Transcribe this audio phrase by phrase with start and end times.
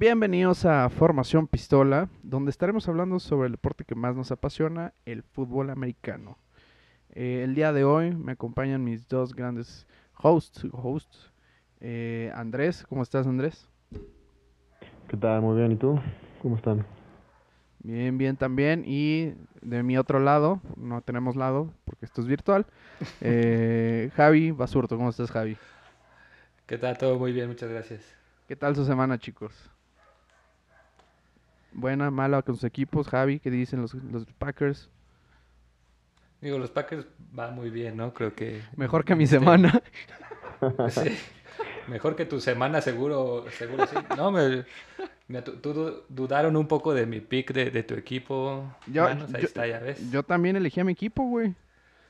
[0.00, 5.22] Bienvenidos a Formación Pistola, donde estaremos hablando sobre el deporte que más nos apasiona, el
[5.22, 6.38] fútbol americano.
[7.10, 9.86] Eh, el día de hoy me acompañan mis dos grandes
[10.16, 10.66] hosts.
[10.72, 11.30] hosts.
[11.82, 13.68] Eh, Andrés, ¿cómo estás Andrés?
[15.06, 15.42] ¿Qué tal?
[15.42, 16.00] Muy bien, ¿y tú?
[16.40, 16.86] ¿Cómo están?
[17.80, 18.84] Bien, bien también.
[18.86, 22.64] Y de mi otro lado, no tenemos lado porque esto es virtual,
[23.20, 25.58] eh, Javi Basurto, ¿cómo estás Javi?
[26.64, 26.96] ¿Qué tal?
[26.96, 28.00] Todo muy bien, muchas gracias.
[28.48, 29.70] ¿Qué tal su semana chicos?
[31.72, 34.90] Buena, mala con sus equipos, Javi, ¿qué dicen los, los Packers?
[36.40, 38.12] Digo, los Packers van muy bien, ¿no?
[38.14, 38.62] Creo que...
[38.76, 39.80] Mejor que mi semana.
[40.90, 41.16] Sí.
[41.88, 43.96] Mejor que tu semana, seguro, seguro sí.
[44.14, 44.64] No, me,
[45.26, 48.70] me- tú, tú dudaron un poco de mi pick de, de tu equipo.
[48.86, 50.10] Yo, Manos, ahí yo- está, ya ves.
[50.10, 51.54] yo también elegí a mi equipo, güey.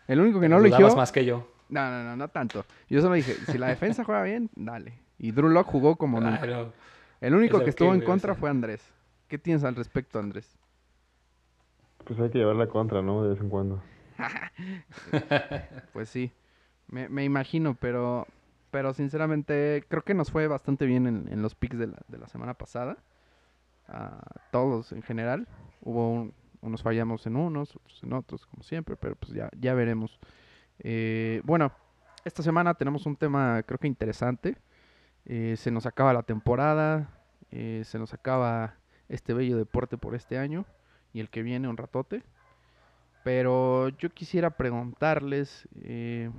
[0.08, 0.96] El único que no Dudabas eligió...
[0.96, 1.48] más que yo.
[1.68, 2.66] No, no, no, no tanto.
[2.88, 4.94] Yo solo dije, si la defensa juega bien, dale.
[5.16, 6.40] Y Drew Lock jugó como nunca.
[6.40, 6.72] Claro.
[7.20, 8.82] El único es que estuvo en contra fue Andrés.
[9.30, 10.58] ¿Qué tienes al respecto, Andrés?
[12.04, 13.22] Pues hay que llevar la contra, ¿no?
[13.22, 13.82] De vez en cuando.
[15.92, 16.32] Pues sí,
[16.88, 18.26] me, me imagino, pero,
[18.70, 22.18] pero sinceramente creo que nos fue bastante bien en, en los picks de la, de
[22.18, 22.98] la semana pasada.
[23.88, 24.20] A
[24.52, 25.46] todos en general.
[25.82, 29.74] Hubo un- unos fallamos en unos, otros en otros, como siempre, pero pues ya, ya
[29.74, 30.18] veremos.
[30.80, 31.72] Eh, bueno,
[32.24, 34.56] esta semana tenemos un tema creo que interesante.
[35.24, 37.08] Eh, se nos acaba la temporada,
[37.50, 38.74] eh, se nos acaba
[39.10, 40.64] este bello deporte por este año
[41.12, 42.22] y el que viene un ratote.
[43.22, 46.30] Pero yo quisiera preguntarles, eh,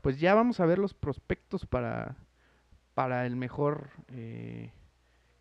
[0.00, 2.16] pues ya vamos a ver los prospectos para,
[2.94, 4.70] para el mejor eh,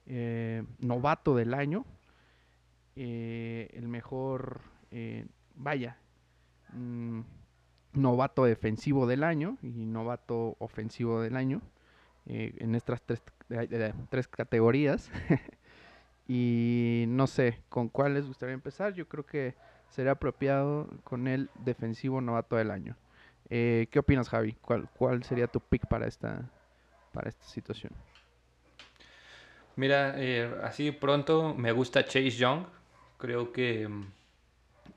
[0.08, 1.86] eh, novato del año,
[2.96, 4.62] el mejor,
[5.56, 5.98] vaya,
[6.74, 7.22] mm,
[7.94, 11.62] novato defensivo del año y novato ofensivo del año,
[12.26, 13.22] en estas tres,
[14.10, 15.10] tres categorías.
[16.34, 18.94] y no sé, ¿con cuál les gustaría empezar?
[18.94, 19.54] Yo creo que
[19.90, 22.96] sería apropiado con el defensivo novato del año.
[23.50, 24.54] Eh, ¿Qué opinas, Javi?
[24.62, 26.50] ¿Cuál, ¿Cuál sería tu pick para esta,
[27.12, 27.92] para esta situación?
[29.76, 32.64] Mira, eh, así pronto me gusta Chase Young.
[33.18, 34.12] Creo que, mm,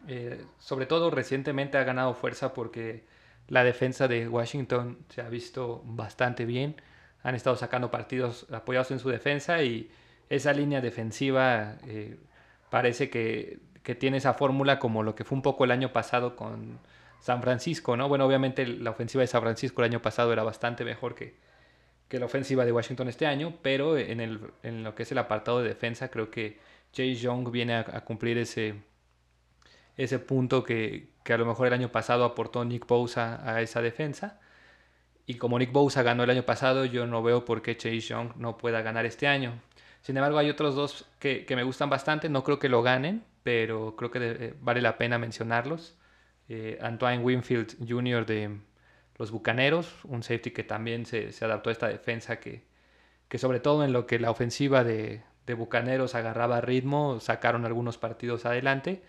[0.06, 3.06] eh, sobre todo recientemente ha ganado fuerza porque
[3.48, 6.80] la defensa de Washington se ha visto bastante bien.
[7.24, 9.90] Han estado sacando partidos apoyados en su defensa y
[10.28, 12.16] esa línea defensiva eh,
[12.70, 16.36] parece que, que tiene esa fórmula como lo que fue un poco el año pasado
[16.36, 16.78] con
[17.20, 18.08] San Francisco, ¿no?
[18.08, 21.34] Bueno, obviamente la ofensiva de San Francisco el año pasado era bastante mejor que,
[22.08, 25.18] que la ofensiva de Washington este año, pero en, el, en lo que es el
[25.18, 26.58] apartado de defensa, creo que
[26.92, 28.74] Chase Young viene a, a cumplir ese,
[29.96, 33.80] ese punto que, que a lo mejor el año pasado aportó Nick Bosa a esa
[33.82, 34.40] defensa.
[35.26, 38.36] Y como Nick Bosa ganó el año pasado, yo no veo por qué Chase Young
[38.36, 39.60] no pueda ganar este año.
[40.04, 43.24] Sin embargo, hay otros dos que, que me gustan bastante, no creo que lo ganen,
[43.42, 45.96] pero creo que eh, vale la pena mencionarlos.
[46.50, 48.26] Eh, Antoine Winfield Jr.
[48.26, 48.58] de
[49.16, 52.66] los Bucaneros, un safety que también se, se adaptó a esta defensa que,
[53.28, 57.96] que sobre todo en lo que la ofensiva de, de Bucaneros agarraba ritmo, sacaron algunos
[57.96, 59.02] partidos adelante.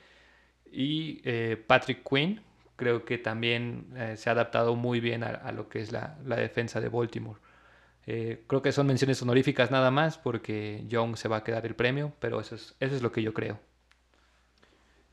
[0.71, 2.41] Y eh, Patrick Quinn,
[2.77, 6.37] creo que también se ha adaptado muy bien a, a lo que es la, la
[6.37, 7.39] defensa de Baltimore.
[8.07, 11.75] Eh, creo que son menciones honoríficas nada más porque Young se va a quedar el
[11.75, 13.59] premio, pero eso es, eso es lo que yo creo.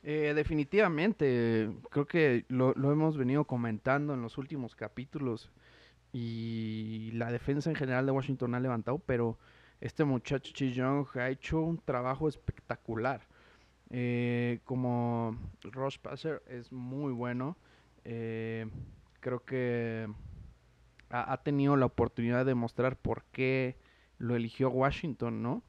[0.02, 5.50] Eh, definitivamente, creo que lo, lo hemos venido comentando en los últimos capítulos
[6.12, 9.38] y la defensa en general de Washington ha levantado, pero
[9.80, 13.20] este muchacho Chi Young ha hecho un trabajo espectacular.
[13.90, 17.56] Eh, como rush passer es muy bueno.
[18.04, 18.66] Eh,
[19.20, 20.08] creo que
[21.12, 23.76] ha, ha tenido la oportunidad de mostrar por qué
[24.18, 25.62] lo eligió Washington, ¿no?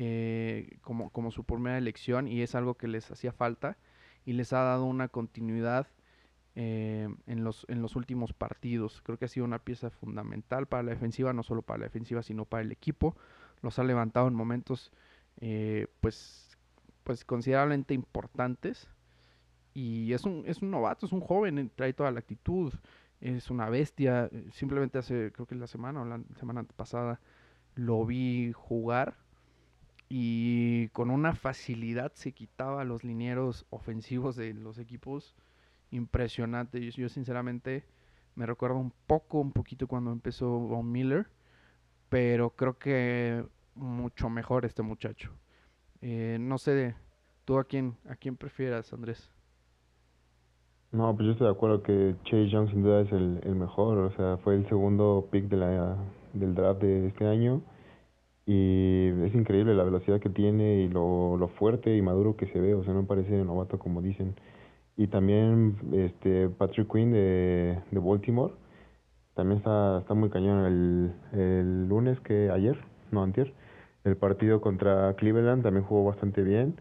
[0.00, 3.76] eh, como, como su primera elección y es algo que les hacía falta
[4.24, 5.88] y les ha dado una continuidad
[6.54, 9.02] eh, en, los, en los últimos partidos.
[9.02, 12.22] Creo que ha sido una pieza fundamental para la defensiva, no solo para la defensiva,
[12.22, 13.16] sino para el equipo.
[13.60, 14.92] Los ha levantado en momentos
[15.40, 16.56] eh, pues,
[17.02, 18.88] pues considerablemente importantes.
[19.74, 22.72] Y es un, es un novato, es un joven, eh, trae toda la actitud,
[23.20, 24.28] es una bestia.
[24.32, 27.20] eh, Simplemente hace, creo que la semana o la semana pasada,
[27.74, 29.16] lo vi jugar
[30.08, 35.34] y con una facilidad se quitaba los linieros ofensivos de los equipos
[35.90, 36.80] impresionante.
[36.84, 37.84] Yo, yo sinceramente
[38.34, 41.28] me recuerdo un poco, un poquito cuando empezó Von Miller,
[42.08, 43.44] pero creo que
[43.74, 45.32] mucho mejor este muchacho.
[46.02, 46.96] Eh, no sé,
[47.44, 49.30] ¿tú a quién, a quién prefieras, Andrés?
[50.90, 53.98] No, pues yo estoy de acuerdo que Chase Young sin duda es el, el mejor.
[53.98, 55.96] O sea, fue el segundo pick de la,
[56.32, 57.60] del draft de este año.
[58.46, 62.60] Y es increíble la velocidad que tiene y lo, lo fuerte y maduro que se
[62.60, 64.34] ve, o sea, no parece novato como dicen.
[64.96, 68.54] Y también este Patrick Quinn de, de Baltimore,
[69.34, 72.78] también está, está muy cañón el, el lunes que ayer,
[73.12, 73.52] no antier,
[74.04, 76.80] el partido contra Cleveland también jugó bastante bien.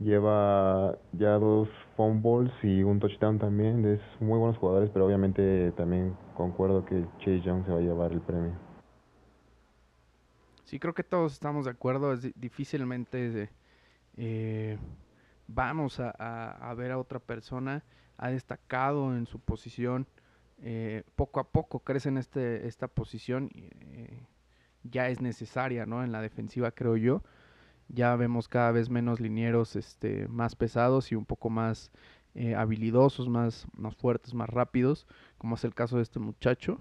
[0.00, 3.84] Lleva ya dos fumbles y un touchdown también.
[3.84, 8.12] Es muy buenos jugadores, pero obviamente también concuerdo que Chase Young se va a llevar
[8.12, 8.52] el premio.
[10.64, 12.12] Sí, creo que todos estamos de acuerdo.
[12.12, 13.50] Es difícilmente
[14.16, 14.78] eh,
[15.46, 17.84] vamos a, ver a otra persona.
[18.16, 20.06] Ha destacado en su posición.
[20.62, 23.50] Eh, poco a poco crece en este, esta posición.
[23.54, 24.20] Eh,
[24.84, 26.02] ya es necesaria, ¿no?
[26.02, 27.22] En la defensiva, creo yo.
[27.88, 31.90] Ya vemos cada vez menos linieros este, más pesados y un poco más
[32.34, 35.06] eh, habilidosos, más, más fuertes, más rápidos,
[35.38, 36.80] como es el caso de este muchacho.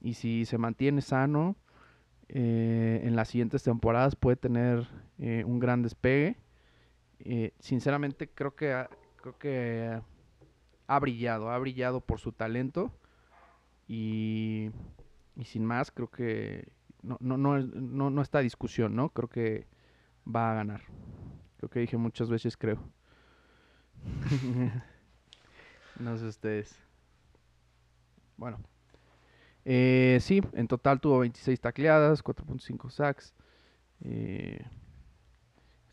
[0.00, 1.56] Y si se mantiene sano,
[2.28, 4.88] eh, en las siguientes temporadas puede tener
[5.18, 6.38] eh, un gran despegue.
[7.58, 10.00] sinceramente creo que, creo que
[10.86, 12.92] ha brillado, ha brillado por su talento.
[13.88, 14.70] Y,
[15.36, 16.68] y sin más, creo que
[17.02, 19.10] no, no, no, no, no está discusión, ¿no?
[19.10, 19.66] Creo que
[20.26, 20.82] va a ganar.
[21.56, 22.78] Creo que dije muchas veces, creo.
[26.00, 26.76] no sé ustedes.
[28.36, 28.58] Bueno.
[29.64, 33.34] Eh, sí, en total tuvo 26 tacleadas, 4.5 sacks.
[34.02, 34.64] Eh,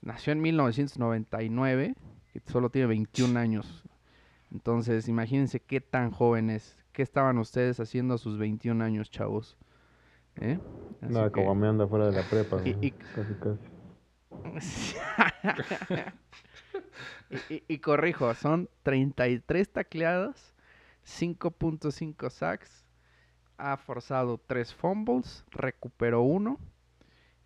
[0.02, 1.96] nació en 1999,
[2.32, 3.84] que solo tiene 21 años.
[4.52, 6.78] Entonces, imagínense qué tan joven es.
[6.92, 9.58] ¿Qué estaban ustedes haciendo a sus 21 años, chavos?
[10.36, 10.60] ¿Eh?
[11.02, 12.62] Nada, como me anda fuera de la prepa.
[12.64, 13.73] Y, casi, casi.
[17.68, 20.54] y, corrijo, son 33 tacleadas,
[21.06, 22.86] 5.5 sacks,
[23.58, 26.60] ha forzado 3 fumbles, recuperó uno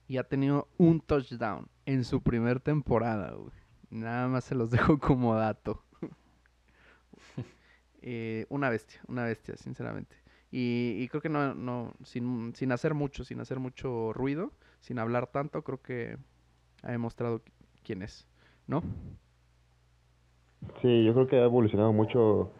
[0.07, 3.35] y ha tenido un touchdown en su primer temporada.
[3.89, 5.83] Nada más se los dejo como dato.
[8.09, 10.15] Eh, una bestia, una bestia, sinceramente.
[10.49, 15.27] Y, creo que no, no sin, sin, hacer mucho, sin hacer mucho ruido, sin hablar
[15.27, 16.17] tanto, creo que
[16.83, 17.41] ha demostrado
[17.83, 18.27] quién es,
[18.67, 18.83] ¿no?
[20.81, 22.51] Sí, yo creo que ha evolucionado mucho,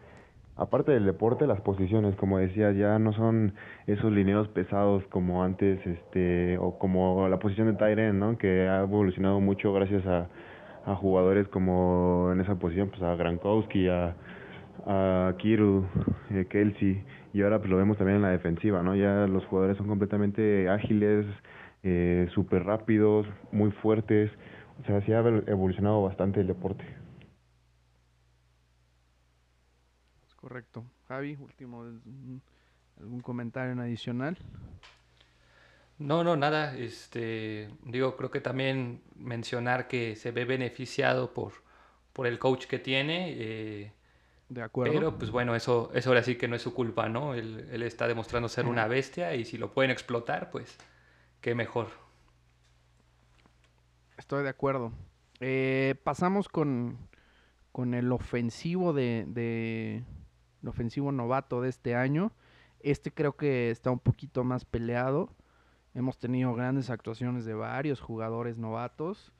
[0.56, 3.54] aparte del deporte, las posiciones, como decía, ya no son
[3.86, 8.38] esos lineos pesados como antes, este, o como la posición de Tyren, ¿no?
[8.38, 10.28] Que ha evolucionado mucho gracias a,
[10.84, 14.16] a jugadores como en esa posición, pues a Grankowski, a
[14.86, 15.86] a Kiru,
[16.30, 18.94] eh, Kelsey, y ahora pues lo vemos también en la defensiva, ¿no?
[18.96, 21.26] Ya los jugadores son completamente ágiles,
[21.82, 24.30] eh, súper rápidos, muy fuertes,
[24.82, 26.84] o sea, sí ha evolucionado bastante el deporte.
[30.26, 30.84] Es correcto.
[31.08, 31.84] Javi, último,
[32.98, 34.36] ¿algún comentario adicional?
[35.98, 36.76] No, no, nada.
[36.76, 41.52] Este, digo, creo que también mencionar que se ve beneficiado por,
[42.12, 43.32] por el coach que tiene.
[43.36, 43.92] Eh,
[44.48, 44.94] de acuerdo.
[44.94, 47.34] Pero, pues bueno, eso, eso ahora sí que no es su culpa, ¿no?
[47.34, 50.78] Él, él está demostrando ser una bestia y si lo pueden explotar, pues
[51.40, 51.88] qué mejor.
[54.16, 54.92] Estoy de acuerdo.
[55.40, 56.98] Eh, pasamos con,
[57.72, 60.04] con el ofensivo de, de,
[60.62, 62.32] el ofensivo novato de este año.
[62.80, 65.30] Este creo que está un poquito más peleado.
[65.94, 69.32] Hemos tenido grandes actuaciones de varios jugadores novatos.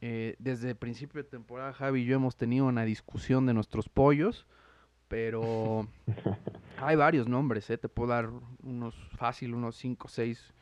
[0.00, 3.88] Eh, desde el principio de temporada, Javi y yo hemos tenido una discusión de nuestros
[3.88, 4.46] pollos,
[5.06, 5.86] pero
[6.78, 7.78] hay varios nombres, ¿eh?
[7.78, 8.28] te puedo dar
[8.64, 10.54] unos fácil, unos 5 o 6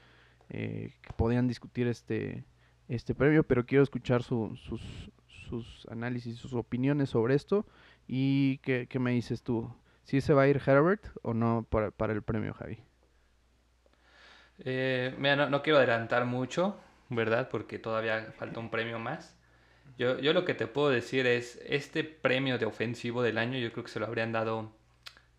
[0.50, 2.45] que podían discutir este,
[2.88, 4.61] este premio, pero quiero escuchar sus,
[5.50, 7.66] sus análisis, sus opiniones sobre esto
[8.07, 9.73] y qué, me dices tú.
[10.04, 12.78] ¿Si se va a ir Herbert o no para, el premio, Javi?
[14.59, 16.76] Eh, mira, no quiero adelantar mucho,
[17.09, 17.49] ¿verdad?
[17.49, 19.37] Porque todavía falta un premio más.
[19.99, 23.71] Yo, yo lo que te puedo decir es, este premio de ofensivo del año yo
[23.73, 24.73] creo que se lo habrían dado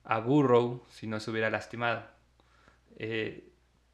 [0.04, 2.04] a Burrow si no se hubiera lastimado.
[2.98, 3.51] Eh,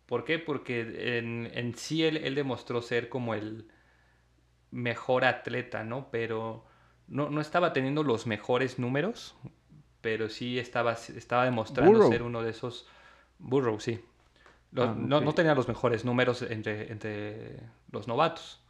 [0.08, 0.40] ¿Por qué?
[0.40, 3.68] Porque en, en sí él, él, demostró ser como el
[4.72, 6.10] mejor atleta, ¿no?
[6.12, 6.66] Pero
[7.08, 9.36] no, no estaba teniendo los mejores números,
[10.02, 12.88] pero sí estaba, estaba demostrando ser uno de esos...
[13.40, 14.00] Burrow, sí.
[14.78, 17.60] Ah, no, no, tenía los mejores números entre, entre
[17.92, 18.62] los novatos,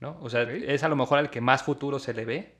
[0.00, 0.18] ¿no?
[0.20, 2.54] O sea, es a lo mejor al que más futuro se le ve,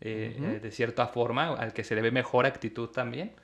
[0.00, 3.34] eh, eh, de cierta forma, al que se le ve mejor actitud también.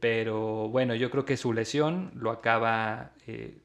[0.00, 3.58] Pero bueno, yo creo que su lesión lo acaba, eh,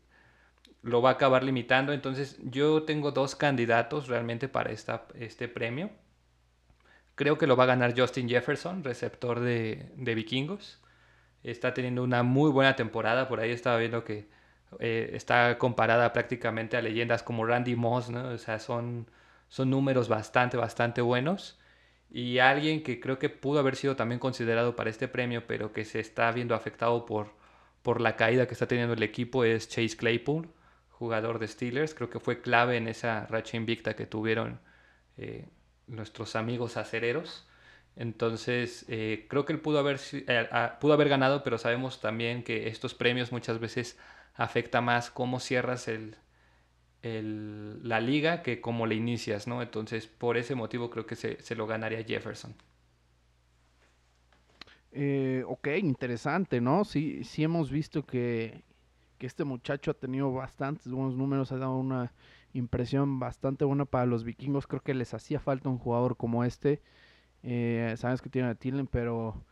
[0.81, 1.93] lo va a acabar limitando.
[1.93, 5.91] Entonces, yo tengo dos candidatos realmente para esta, este premio.
[7.15, 10.81] Creo que lo va a ganar Justin Jefferson, receptor de, de vikingos.
[11.43, 13.27] Está teniendo una muy buena temporada.
[13.27, 14.27] Por ahí estaba viendo que
[14.79, 18.29] eh, está comparada prácticamente a leyendas como Randy Moss, ¿no?
[18.29, 19.07] O sea, son,
[19.50, 21.60] son números bastante, bastante buenos.
[22.13, 25.84] Y alguien que creo que pudo haber sido también considerado para este premio, pero que
[25.84, 27.34] se está viendo afectado por,
[27.82, 30.48] por la caída que está teniendo el equipo, es Chase Claypool,
[30.91, 31.96] jugador de Steelers.
[31.96, 34.60] Creo que fue clave en esa racha invicta que tuvieron
[35.17, 35.48] eh,
[35.88, 37.48] nuestros amigos acereros.
[37.96, 40.00] Entonces, eh, creo que él pudo haber,
[40.79, 43.98] pudo haber ganado, pero sabemos también que estos premios muchas veces
[44.36, 46.15] afecta más cómo cierras el,
[47.03, 49.62] la liga que cómo le inicias, ¿no?
[49.62, 52.55] Entonces, por ese motivo creo que se, lo ganaría Jefferson.
[54.93, 56.86] Eh, ok, interesante, ¿no?
[56.86, 58.63] Sí, sí hemos visto que,
[59.17, 62.13] que, este muchacho ha tenido bastantes buenos números, ha dado una
[62.53, 64.65] impresión bastante buena para los vikingos.
[64.65, 66.81] Creo que les hacía falta un jugador como este.
[67.41, 69.43] Eh, sabes que tiene a Tillen, pero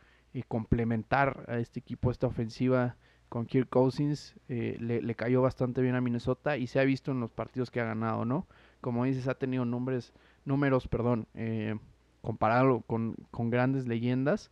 [0.48, 2.96] complementar a este equipo, esta ofensiva,
[3.32, 7.20] con Kirk Cousins eh, le, cayó bastante bien a Minnesota y se ha visto en
[7.20, 8.46] los partidos que ha ganado, ¿no?
[8.82, 10.12] Como dices, ha tenido nombres,
[10.44, 11.78] números, perdón, eh,
[12.20, 14.50] comparado con, grandes leyendas.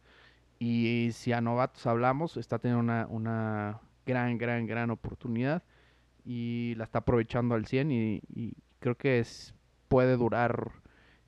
[0.58, 5.62] Y si a novatos hablamos, está teniendo una, una gran, gran, gran oportunidad
[6.24, 9.54] y la está aprovechando al 100 y, creo que es,
[9.88, 10.70] puede durar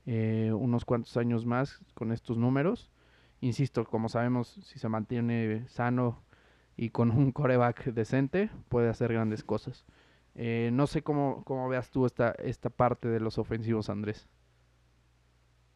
[0.07, 2.91] eh, unos cuantos años más con estos números.
[3.43, 6.23] Insisto, como sabemos, si se mantiene sano,
[6.77, 9.85] y con un coreback decente puede hacer grandes cosas.
[10.35, 14.29] Eh, no sé cómo, cómo veas tú esta, esta parte de los ofensivos, Andrés.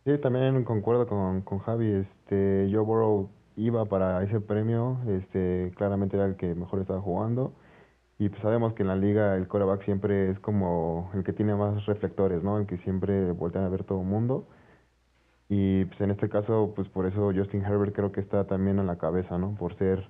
[0.04, 1.90] Sí, también concuerdo con, con Javi.
[1.90, 7.52] Este, Joe Burrow iba para ese premio, este, claramente era el que mejor estaba jugando.
[8.18, 11.54] Y pues sabemos que en la liga el coreback siempre es como el que tiene
[11.54, 12.58] más reflectores, ¿no?
[12.58, 14.46] El que siempre voltean a ver todo el mundo.
[15.48, 18.86] Y pues en este caso, pues por eso Justin Herbert creo que está también en
[18.86, 19.54] la cabeza, ¿no?
[19.54, 20.08] Por ser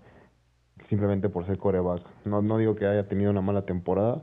[0.88, 2.02] simplemente por ser coreback.
[2.24, 4.22] No, no digo que haya tenido una mala temporada,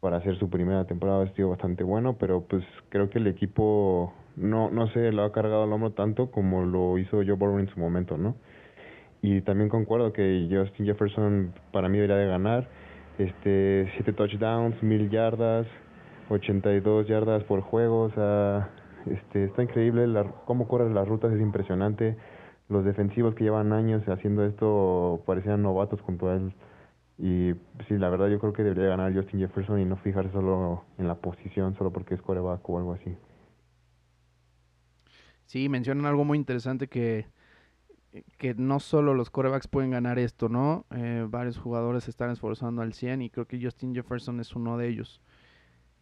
[0.00, 4.12] para hacer su primera temporada ha sido bastante bueno, pero pues creo que el equipo
[4.36, 7.68] no, no se lo ha cargado al hombro tanto como lo hizo Joe Burrow en
[7.68, 8.34] su momento, ¿no?
[9.22, 12.68] Y también concuerdo que Justin Jefferson para mí debería de ganar,
[13.18, 15.66] este, siete touchdowns, mil yardas,
[16.30, 18.70] 82 yardas por juego, o sea,
[19.10, 22.16] este, está increíble, la, cómo corre las rutas es impresionante,
[22.70, 26.54] los defensivos que llevan años haciendo esto parecían novatos junto a él.
[27.18, 27.52] Y
[27.88, 31.06] sí, la verdad yo creo que debería ganar Justin Jefferson y no fijarse solo en
[31.08, 33.14] la posición, solo porque es coreback o algo así.
[35.44, 37.26] Sí, mencionan algo muy interesante que,
[38.38, 40.86] que no solo los corebacks pueden ganar esto, ¿no?
[40.92, 44.78] Eh, varios jugadores se están esforzando al 100 y creo que Justin Jefferson es uno
[44.78, 45.20] de ellos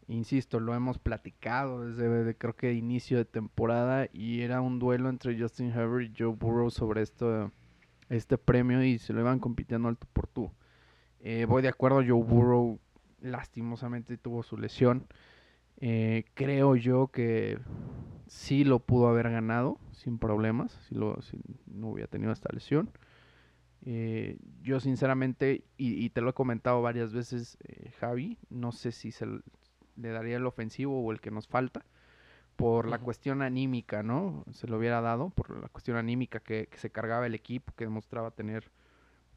[0.08, 5.38] insisto, lo hemos platicado desde creo que inicio de temporada y era un duelo entre
[5.38, 7.52] Justin Herbert y Joe Burrow sobre esto,
[8.08, 10.50] este premio y se lo iban compitiendo alto por tú.
[11.20, 12.78] Eh, voy de acuerdo, Joe Burrow
[13.20, 15.06] lastimosamente tuvo su lesión.
[15.80, 17.58] Eh, creo yo que
[18.26, 22.90] sí lo pudo haber ganado sin problemas, si, lo, si no hubiera tenido esta lesión.
[23.84, 27.58] Eh, yo sinceramente, y, te lo he comentado varias veces,
[28.00, 29.26] Javi, no sé si se,
[30.00, 31.84] le daría el ofensivo o el que nos falta
[32.58, 34.44] por la cuestión anímica, ¿no?
[34.52, 38.32] Se lo hubiera dado por la cuestión anímica que, se cargaba el equipo, que demostraba
[38.32, 38.72] tener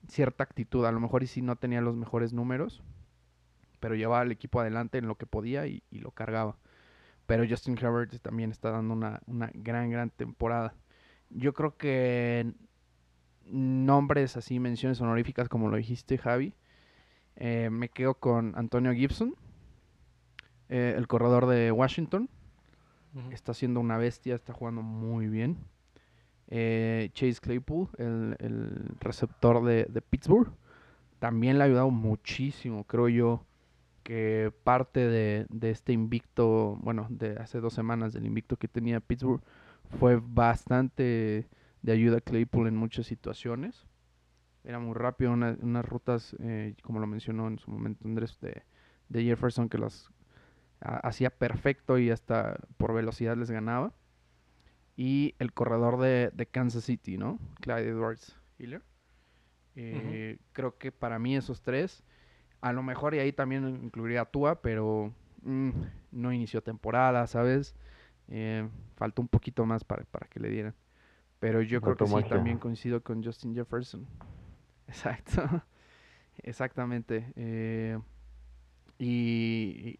[0.07, 0.85] cierta actitud.
[0.85, 2.81] A lo mejor y si no tenía los mejores números,
[3.79, 6.57] pero llevaba al equipo adelante en lo que podía y, lo cargaba.
[7.27, 9.21] Pero Justin Herbert también está dando una,
[9.53, 10.73] gran, gran temporada.
[11.29, 12.51] Yo creo que
[13.45, 16.55] nombres así, menciones honoríficas, como lo dijiste, Javi,
[17.35, 19.35] eh, me quedo con Antonio Gibson
[20.71, 22.29] eh, el corredor de Washington.
[23.31, 25.57] Está siendo una bestia, está jugando muy bien.
[26.47, 30.49] Eh, Chase Claypool, el, receptor de, Pittsburgh,
[31.19, 33.45] también le ha ayudado muchísimo, creo yo,
[34.03, 39.41] que parte de, este invicto, bueno, de hace dos semanas del invicto que tenía Pittsburgh,
[39.99, 41.49] fue bastante
[41.81, 43.87] de ayuda a Claypool en muchas situaciones.
[44.63, 48.63] Era muy rápido, unas rutas, eh, como lo mencionó en su momento Andrés, de,
[49.09, 50.09] de Jefferson, que las
[50.81, 53.93] hacía perfecto y hasta por velocidad les ganaba.
[54.97, 57.39] Y el corredor de, Kansas City, ¿no?
[57.61, 58.81] Clyde Edwards Hiller.
[59.75, 62.03] Eh, creo que para mí esos tres,
[62.59, 65.69] a lo mejor y ahí también incluiría a Tua, pero mm,
[66.11, 67.75] no inició temporada, ¿sabes?
[68.27, 70.75] Eh, faltó un poquito más para, para que le dieran.
[71.39, 74.05] Pero yo creo que sí, también coincido con Justin Jefferson.
[74.87, 75.63] Exacto.
[76.43, 77.33] Exactamente.
[77.35, 77.97] Eh,
[78.99, 79.99] y,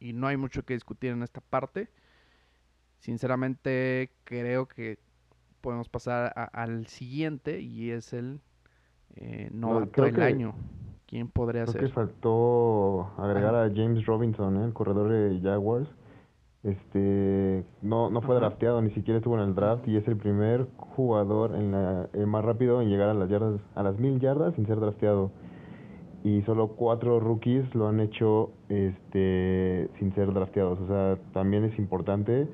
[0.00, 1.88] y no hay mucho que discutir en esta parte.
[2.98, 4.98] Sinceramente creo que
[5.60, 8.40] podemos pasar al siguiente y es el
[9.16, 10.54] eh, novato del año.
[11.06, 11.80] ¿Quién podría Creo ser?
[11.82, 14.64] que faltó agregar a James Robinson, ¿eh?
[14.66, 15.88] el corredor de Jaguars.
[16.64, 18.46] Este, no, no fue Ajá.
[18.46, 22.26] drafteado, ni siquiera estuvo en el draft y es el primer jugador en la, el
[22.26, 25.30] más rápido en llegar a las yardas, a las mil yardas sin ser drafteado.
[26.28, 30.78] Y solo cuatro rookies lo han hecho este, sin ser drafteados.
[30.80, 32.46] O sea, también es importante,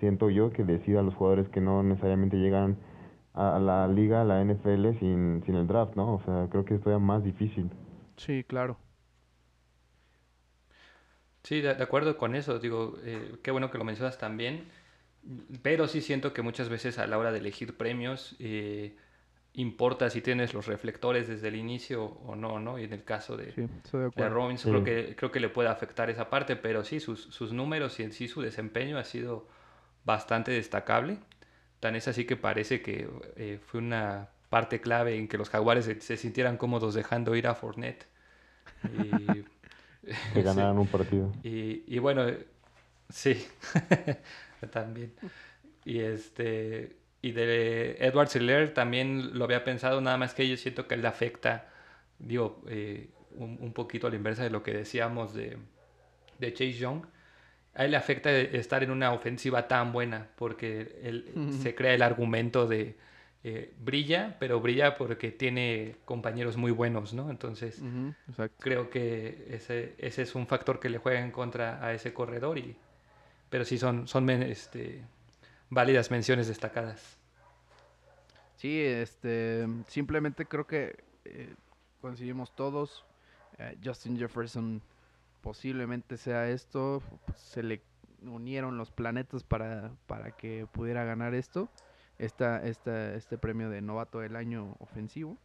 [0.00, 2.76] siento yo, que decidan los jugadores que no necesariamente llegan
[3.34, 6.14] a, a la liga, a la NFL sin, sin el draft, ¿no?
[6.14, 7.70] O sea, creo que es todavía más difícil.
[8.16, 8.78] Sí, claro.
[11.42, 12.58] Sí, de, de acuerdo con eso.
[12.58, 14.68] Digo, eh, qué bueno que lo mencionas también.
[15.62, 18.96] Pero sí siento que muchas veces a la hora de elegir premios eh,
[19.54, 22.78] importa si tienes los reflectores desde el inicio o no, ¿no?
[22.78, 23.62] Y en el caso de, Sí,
[23.92, 24.34] de de acuerdo.
[24.34, 24.70] Robinson Sí.
[24.70, 28.04] creo que, creo que le puede afectar esa parte, pero sí, sus, sus números y
[28.04, 29.48] en sí su desempeño ha sido
[30.04, 31.18] bastante destacable.
[31.80, 35.84] Tan es así que parece que eh, fue una parte clave en que los jaguares
[35.86, 38.06] se, se sintieran cómodos dejando ir a Fournette.
[38.84, 39.44] Y,
[40.32, 40.44] Que sí.
[40.44, 41.32] ganaran un partido.
[41.42, 42.26] Y, y bueno,
[43.10, 43.46] sí,
[44.72, 45.14] también.
[45.84, 50.86] Y este, y de Edward Siller también lo había pensado, nada más que yo siento
[50.86, 51.68] que él le afecta,
[52.18, 55.58] digo, eh, un, un poquito a la inversa de lo que decíamos de,
[56.38, 57.06] de Chase Young.
[57.74, 61.32] A él le afecta estar en una ofensiva tan buena, porque él
[61.62, 62.96] se crea el argumento de
[63.44, 67.30] eh, brilla, pero brilla porque tiene compañeros muy buenos, ¿no?
[67.30, 67.80] Entonces,
[68.58, 72.58] creo que ese, ese es un factor que le juega en contra a ese corredor
[72.58, 72.76] y
[73.48, 75.04] pero sí son son este
[75.70, 77.18] válidas menciones destacadas
[78.56, 81.54] Sí, este, simplemente creo que eh,
[82.00, 83.04] coincidimos todos.
[83.58, 84.82] eh, Justin Jefferson
[85.42, 87.00] posiblemente sea esto.
[87.26, 87.82] pues, Se le
[88.22, 91.68] unieron los planetas para, para que pudiera ganar esto.
[92.18, 95.38] Esta, esta, este premio de novato del año ofensivo.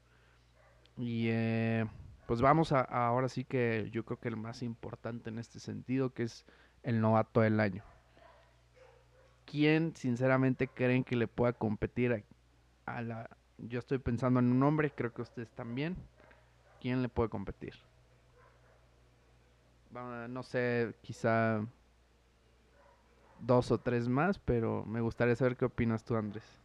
[0.98, 1.86] Y eh,
[2.25, 5.60] pues vamos a, a ahora sí que yo creo que el más importante en este
[5.60, 6.46] sentido, que es
[6.82, 7.83] el novato del año.
[9.53, 12.25] ¿Quién sinceramente creen que le pueda competir
[12.87, 13.29] a, a la...
[13.59, 15.96] Yo estoy pensando en un nombre, creo que ustedes también.
[16.81, 17.75] ¿Quién le puede competir?
[19.92, 21.63] No sé, quizá
[23.42, 26.59] dos o tres más, pero me gustaría saber qué opinas tú, Andrés.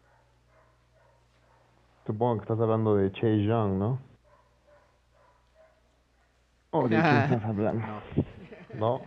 [2.07, 4.01] Supongo que estás hablando de Chase Young, ¿no?
[6.71, 7.85] ¿O de quién estás hablando?
[8.75, 9.01] No.
[9.01, 9.03] ¿No?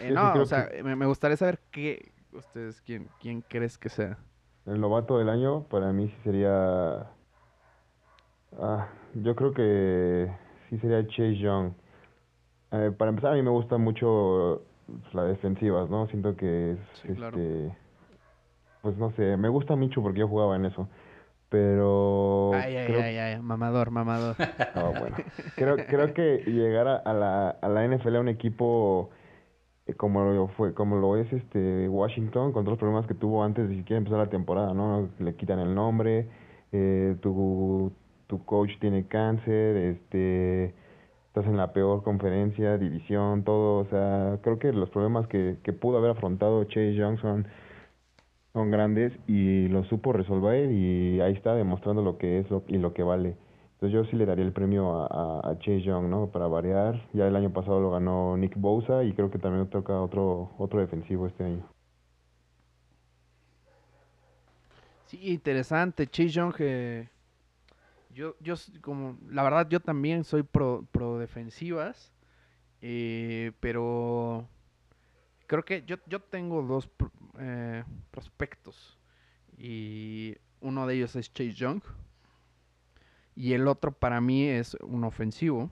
[0.00, 2.12] Eh, no, o sea, me, me gustaría saber qué...
[2.34, 4.18] Ustedes, ¿quién, quién crees que sea?
[4.66, 7.06] El novato del año para mí sí sería...
[8.58, 10.30] Ah, yo creo que
[10.68, 11.72] sí sería Chase Young.
[12.72, 14.62] Eh, para empezar, a mí me gusta mucho
[15.12, 16.06] las defensivas, ¿no?
[16.08, 17.38] Siento que es, Sí, claro.
[17.38, 17.76] este...
[18.82, 20.88] Pues no sé, me gusta mucho porque yo jugaba en eso.
[21.48, 24.34] Pero Ay, ay, creo ay, ay, mamador, mamador.
[24.74, 25.16] Bueno.
[25.56, 29.10] Creo, creo que llegar a, a la, a la NFL a un equipo
[29.86, 33.44] eh, como lo fue, como lo es este Washington, con todos los problemas que tuvo
[33.44, 35.08] antes de siquiera empezar la temporada, ¿no?
[35.18, 36.28] Le quitan el nombre,
[36.72, 37.92] eh, tu,
[38.26, 40.74] tu coach tiene cáncer, este
[41.34, 45.72] estás en la peor conferencia, división, todo, o sea, creo que los problemas que, que
[45.72, 47.48] pudo haber afrontado Chase Young son,
[48.52, 52.78] son grandes y lo supo resolver y ahí está demostrando lo que es lo, y
[52.78, 53.36] lo que vale.
[53.84, 56.30] Entonces yo sí le daría el premio a, Chase Young, ¿no?
[56.30, 57.06] Para variar.
[57.12, 60.80] Ya el año pasado lo ganó Nick Bosa y creo que también toca otro otro
[60.80, 61.68] defensivo este año.
[65.04, 66.06] Sí, interesante.
[66.06, 67.10] Chase Young, eh,
[68.08, 72.10] yo, yo, como, la verdad, yo también soy pro, pro defensivas,
[72.80, 74.48] eh, pero
[75.46, 76.88] creo que yo, yo tengo dos
[77.38, 78.98] eh, prospectos
[79.58, 81.82] y uno de ellos es Chase Young
[83.34, 85.70] y el otro para mí es un ofensivo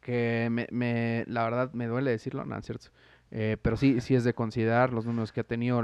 [0.00, 2.88] que me, me- la verdad me duele decirlo, no, es cierto,
[3.30, 5.82] eh, pero sí, sí es de considerar los números que ha tenido,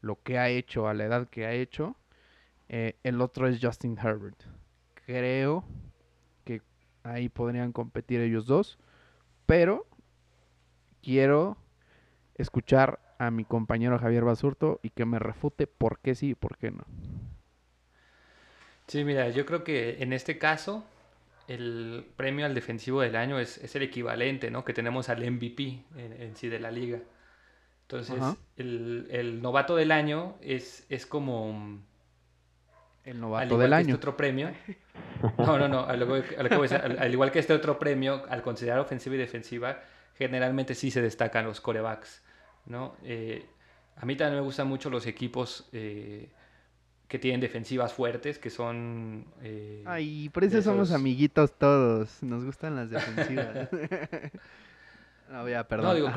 [0.00, 1.96] lo que ha hecho a la edad que ha hecho.
[2.68, 4.42] Eh, el otro es Justin Herbert.
[5.06, 5.64] Creo
[6.44, 6.62] que
[7.04, 8.78] ahí podrían competir ellos dos,
[9.46, 9.86] pero
[11.02, 11.56] quiero
[12.34, 16.56] escuchar a mi compañero Javier Basurto y que me refute por qué sí y por
[16.58, 16.84] qué no.
[18.88, 20.84] Sí mira yo creo que en este caso
[21.48, 25.84] el premio al defensivo del año es, es el equivalente no que tenemos al MVP
[25.96, 27.00] en, en sí de la liga
[27.82, 31.80] entonces el, el novato del año es es como
[33.04, 33.94] El al novato igual del que año.
[33.94, 34.50] este otro premio
[35.38, 35.84] No, no, no.
[35.86, 39.80] Al, al igual que este otro premio, al considerar ofensiva y defensiva,
[40.16, 42.22] generalmente sí se destacan los corebacks,
[42.66, 42.96] ¿no?
[43.04, 43.46] Eh,
[43.96, 46.30] a mí también me gustan mucho los equipos eh,
[47.08, 49.24] que tienen defensivas fuertes, que son...
[49.42, 53.70] Eh, Ay, por eso somos amiguitos todos, nos gustan las defensivas.
[55.30, 55.86] no, ya, perdón.
[55.86, 56.10] No, digo,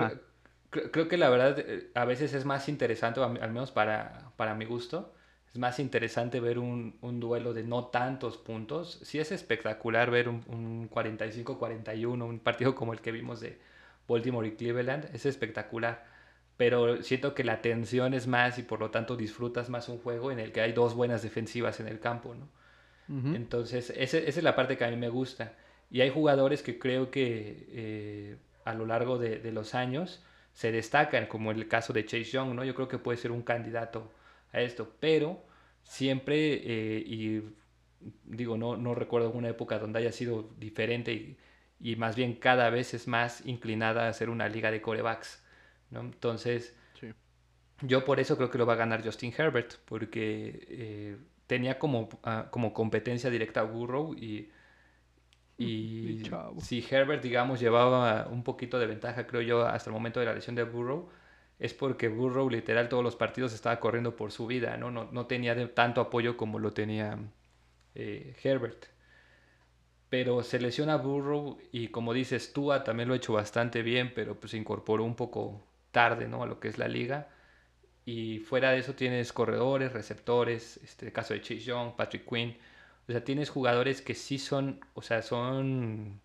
[0.70, 4.66] creo, que la verdad eh, a veces es más interesante, al menos para, para mi
[4.66, 5.14] gusto,
[5.54, 9.00] es más interesante ver un, un, duelo de no tantos puntos.
[9.04, 13.60] Sí es espectacular ver un, un 45-41, un partido como el que vimos de
[14.10, 16.11] Baltimore y Cleveland, es espectacular.
[16.62, 20.32] Pero siento que la tensión es más y por lo tanto disfrutas más un juego
[20.32, 22.48] en el que hay dos buenas defensivas en el campo, ¿no?
[23.34, 25.54] Entonces, esa, es la parte que a mí me gusta.
[25.90, 30.72] Y hay jugadores que creo que eh, a lo largo de, de, los años se
[30.72, 32.64] destacan, como el caso de Chase Young, ¿no?
[32.64, 34.12] Yo creo que puede ser un candidato
[34.54, 35.44] a esto, pero
[35.82, 37.42] siempre, eh, y
[38.24, 41.38] digo, no, no recuerdo una época donde haya sido diferente y,
[41.80, 45.41] y, más bien cada vez es más inclinada a ser una liga de corebacks,
[45.92, 46.02] ¿no?
[46.02, 46.76] Entonces,
[47.82, 52.10] yo por eso creo que lo va a ganar Justin Herbert, porque eh, tenía como,
[52.24, 54.50] ah, como competencia directa a Burrow y...
[55.58, 56.24] Y
[56.60, 60.34] si Herbert, digamos, llevaba un poquito de ventaja, creo yo, hasta el momento de la
[60.34, 61.10] lesión de Burrow,
[61.60, 64.90] es porque Burrow literal todos los partidos estaba corriendo por su vida, ¿no?
[64.90, 67.20] No, tenía tanto apoyo como lo tenía
[67.94, 68.88] eh, Herbert.
[70.10, 74.40] Pero se lesiona Burrow y como dices, Tua también lo ha hecho bastante bien, pero
[74.40, 76.44] pues se incorporó un poco tarde, ¿no?
[76.44, 77.30] A lo que es la liga.
[78.06, 82.58] Y fuera de eso tienes corredores, receptores, este caso de Chase Young, Patrick Quinn.
[83.08, 86.22] O sea, tienes jugadores que sí son, o sea, son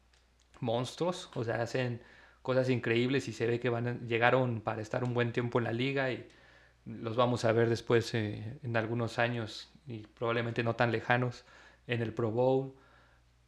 [0.60, 2.00] monstruos, o sea, hacen
[2.42, 5.72] cosas increíbles y se ve que van llegaron para estar un buen tiempo en la
[5.72, 6.28] liga y
[6.86, 11.44] los vamos a ver después eh, en algunos años y probablemente no tan lejanos
[11.88, 12.74] en el Pro Bowl,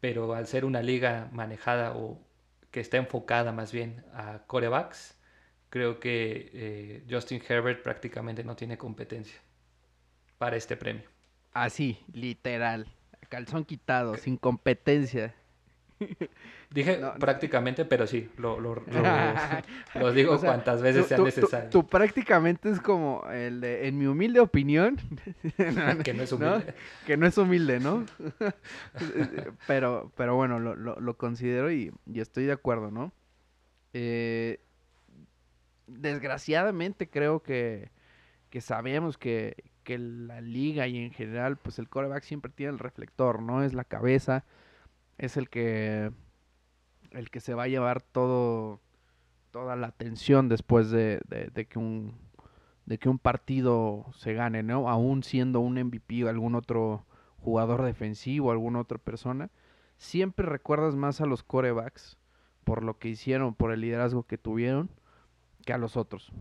[0.01, 2.21] pero al ser una liga manejada o
[2.71, 5.18] que está enfocada más bien a corebacks,
[5.71, 9.39] creo que eh, Justin Herbert prácticamente no tiene competencia
[10.39, 11.05] para este premio.
[11.53, 12.87] Así, literal,
[13.29, 15.35] calzón quitado, sin competencia.
[16.71, 18.75] Dije prácticamente, pero sí, lo, lo,
[19.95, 21.71] lo, digo cuantas veces sea necesario.
[21.71, 24.99] Tú, prácticamente es como el de, en mi humilde opinión,
[26.05, 26.75] que no es humilde.
[27.07, 28.05] Que no es humilde, ¿no?
[29.67, 33.13] pero, pero bueno, lo, lo, considero y, y, estoy de acuerdo, ¿no?
[33.95, 34.61] Eh,
[35.89, 37.91] desgraciadamente creo que,
[38.51, 42.79] que sabemos que, que la liga y en general, pues el coreback siempre tiene el
[42.79, 43.63] reflector, ¿no?
[43.63, 44.45] Es la cabeza
[45.19, 46.13] es el que
[47.11, 48.81] el que se va a llevar todo
[49.51, 51.21] toda la atención después de,
[51.69, 52.17] que un
[52.87, 54.89] de que un partido se gane, ¿no?
[54.89, 57.05] Aún siendo un MVP o algún otro
[57.39, 59.51] jugador defensivo, alguna otra persona,
[59.99, 62.19] siempre recuerdas más a los corebacks
[62.65, 64.91] por lo que hicieron, por el liderazgo que tuvieron,
[65.69, 66.33] que a los otros.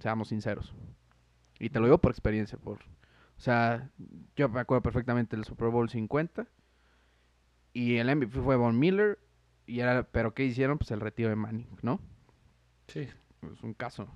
[0.00, 0.74] Seamos sinceros.
[1.58, 3.88] Y te lo digo por experiencia, por o sea,
[4.36, 6.46] yo me acuerdo perfectamente del Super Bowl 50
[7.72, 9.18] y el MVP fue Von Miller.
[9.64, 10.76] Y era, pero ¿qué hicieron?
[10.76, 12.00] Pues el retiro de Manning, ¿no?
[12.88, 13.08] Sí.
[13.50, 14.08] Es un caso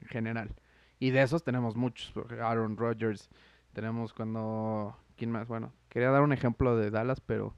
[0.00, 0.56] en general.
[0.98, 2.12] Y de esos tenemos muchos.
[2.40, 3.30] Aaron Rodgers.
[3.74, 4.96] Tenemos cuando.
[5.16, 5.46] ¿Quién más?
[5.46, 7.54] Bueno, quería dar un ejemplo de Dallas, pero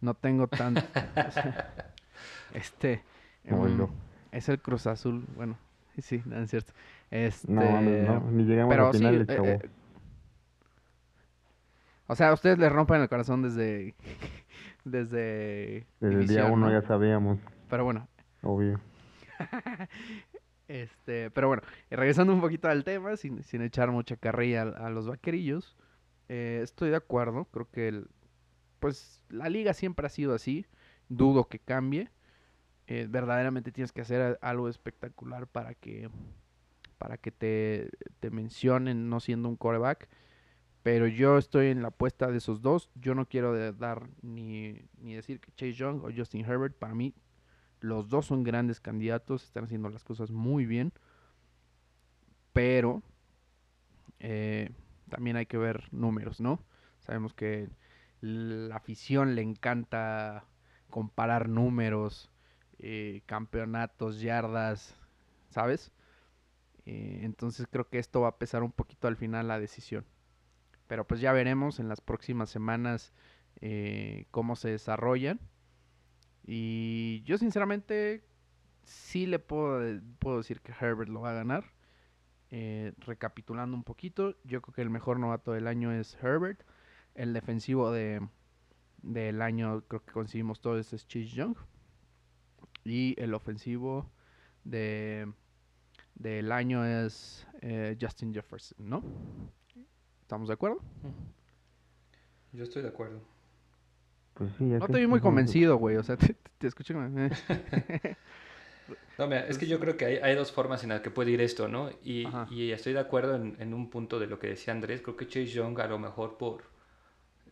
[0.00, 0.82] no tengo tanto.
[2.52, 3.04] este.
[3.44, 3.88] Um,
[4.32, 5.24] es el Cruz Azul.
[5.36, 5.56] Bueno,
[6.02, 6.72] sí, no es cierto.
[7.10, 9.26] Este, no, no, ni llegamos pero al final.
[9.28, 9.58] Sí, eh,
[12.06, 13.94] o sea, ustedes le rompen el corazón desde
[14.84, 15.86] desde...
[16.00, 17.38] Desde el día uno ya sabíamos.
[17.68, 18.08] Pero bueno.
[18.42, 18.80] Obvio.
[20.68, 25.08] este, pero bueno, regresando un poquito al tema, sin, sin echar mucha carrilla a, los
[25.08, 25.76] vaquerillos,
[26.28, 28.08] eh, estoy de acuerdo, creo que el,
[28.80, 30.66] pues la liga siempre ha sido así,
[31.08, 32.10] dudo que cambie.
[32.86, 36.10] Eh, verdaderamente tienes que hacer algo espectacular para que
[36.98, 40.08] para que te, te mencionen no siendo un coreback.
[40.84, 42.90] Pero yo estoy en la apuesta de esos dos.
[42.94, 46.76] Yo no quiero dar ni, decir que Chase Young o Justin Herbert.
[46.76, 47.14] Para mí,
[47.80, 49.44] los dos son grandes candidatos.
[49.44, 50.92] Están haciendo las cosas muy bien.
[52.52, 53.02] Pero
[54.20, 54.70] eh,
[55.08, 56.60] también hay que ver números, ¿no?
[57.00, 57.70] Sabemos que
[58.20, 60.44] la afición le encanta
[60.90, 62.30] comparar números,
[62.86, 64.94] eh, campeonatos, yardas,
[65.48, 65.90] ¿sabes?
[66.84, 70.04] Eh, entonces creo que esto va a pesar un poquito al final la decisión.
[70.86, 73.14] Pero pues ya veremos en las próximas semanas
[73.62, 75.40] eh, cómo se desarrollan.
[76.46, 78.22] Y yo sinceramente
[78.82, 79.80] sí le puedo,
[80.18, 81.72] puedo decir que Herbert lo va a ganar.
[82.98, 86.62] Recapitulando un poquito, yo creo que el mejor novato del año es Herbert.
[87.14, 88.20] El defensivo de,
[88.98, 91.56] del año creo que conseguimos todos es Chase Young.
[92.84, 94.10] Y el ofensivo
[94.64, 95.32] de,
[96.14, 99.02] del año es eh, Justin Jefferson, ¿no?
[100.22, 100.80] ¿Estamos de acuerdo?
[102.52, 103.20] Yo estoy de acuerdo.
[104.34, 105.96] Pues sí, no te vi muy convencido, güey.
[105.96, 106.94] O sea, te, te escucho.
[106.94, 107.30] Eh.
[109.18, 111.30] no, mira, es que yo creo que hay, hay, dos formas en las que puede
[111.30, 111.90] ir esto, ¿no?
[112.02, 115.02] Y, y estoy de acuerdo en, en, un punto de lo que decía Andrés.
[115.02, 116.64] Creo que Chase Young, a lo mejor por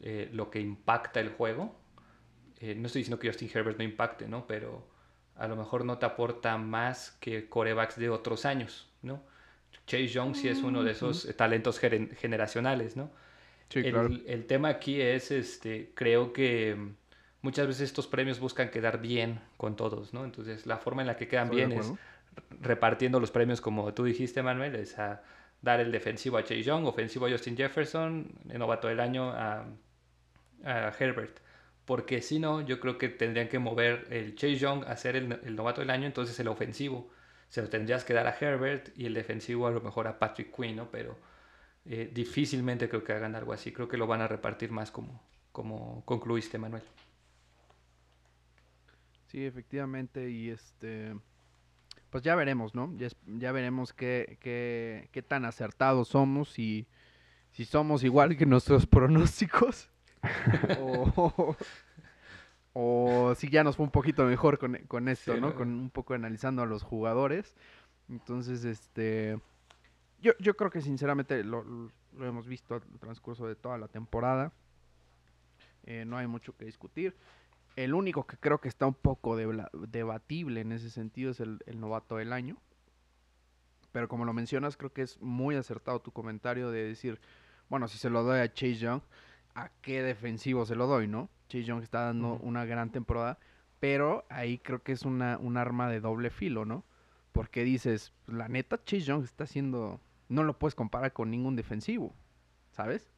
[0.01, 1.77] eh, lo que impacta el juego,
[2.59, 4.47] eh, no estoy diciendo que Justin Herbert no impacte, ¿no?
[4.49, 4.89] Pero
[5.43, 9.21] a lo mejor no te aporta más que corebacks de otros años, ¿no?
[9.87, 13.11] Chase Young sí es uno de esos talentos generacionales, ¿no?
[13.75, 16.77] el, tema aquí es, este, creo que
[17.41, 20.25] muchas veces estos premios buscan quedar bien con todos, ¿no?
[20.25, 21.93] Entonces, la forma en la que quedan bien es
[22.61, 25.23] repartiendo los premios, como tú dijiste, Manuel, es a
[25.61, 29.65] dar el defensivo a Chase Young, ofensivo a Justin Jefferson, el novato del año a,
[30.65, 31.41] Herbert.
[31.85, 35.41] Porque si no, yo creo que tendrían que mover el Chase Young a ser el,
[35.45, 37.11] el, novato del año, entonces el ofensivo
[37.49, 40.57] se lo tendrías que dar a Herbert y el defensivo a lo mejor a Patrick
[40.57, 40.91] Quinn, ¿no?
[40.91, 41.19] Pero
[41.85, 43.73] eh, difícilmente creo que hagan algo así.
[43.73, 46.83] Creo que lo van a repartir más como, como concluiste, Manuel.
[49.27, 50.31] Sí, efectivamente.
[50.31, 51.15] Y este.
[52.11, 52.95] Pues ya veremos, ¿no?
[52.97, 56.87] Ya, veremos qué, qué, qué, tan acertados somos y
[57.51, 59.92] si somos igual que nuestros pronósticos.
[60.81, 61.57] o,
[62.73, 65.55] o, si ya nos fue un poquito mejor con, con esto, ¿no?
[65.55, 67.55] Con un poco analizando a los jugadores.
[68.09, 69.39] Entonces, este
[70.21, 74.53] yo, yo creo que sinceramente lo, lo hemos visto al transcurso de toda la temporada.
[75.85, 77.17] Eh, no hay mucho que discutir.
[77.75, 82.17] El único que creo que está un poco debatible en ese sentido es el, novato
[82.17, 82.57] del año.
[83.93, 87.21] Pero como lo mencionas, creo que es muy acertado tu comentario de decir,
[87.69, 89.03] bueno, si se lo doy a Chase Young,
[89.55, 91.29] ¿a qué defensivo se lo doy, no?
[91.49, 93.39] Chase Young está dando una gran temporada,
[93.81, 96.85] pero ahí creo que es una, un arma de doble filo, ¿no?
[97.33, 100.01] Porque dices, la neta, Chase Young está haciendo
[100.33, 102.13] no lo puedes comparar con ningún defensivo,
[102.71, 103.11] ¿sabes?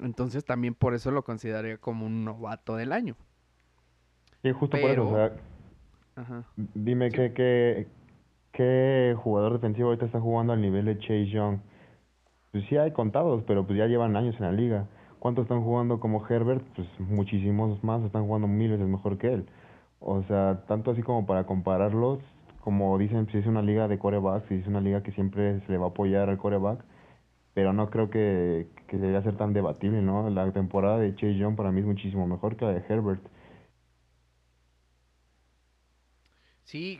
[0.00, 3.16] Entonces también por eso lo consideraría como un novato del año.
[4.42, 5.32] Sí, justo por eso, o sea,
[6.74, 7.86] dime qué,
[8.50, 11.58] qué, jugador defensivo ahorita está jugando al nivel de Chase Young.
[12.50, 14.86] Pues sí hay contados, pero pues ya llevan años en la liga.
[15.22, 16.64] ¿Cuántos están jugando como Herbert?
[16.74, 19.46] Pues muchísimos más, están jugando mil veces mejor que él.
[20.00, 22.18] O sea, tanto así como para compararlos,
[22.60, 25.70] como dicen, si es una liga de corebacks, si es una liga que siempre se
[25.70, 26.84] le va a apoyar al coreback,
[27.54, 30.28] pero no creo que, que debería ser tan debatible, ¿no?
[30.28, 33.22] La temporada de Chase Young para mí es muchísimo mejor que la de Herbert.
[36.64, 36.98] Sí,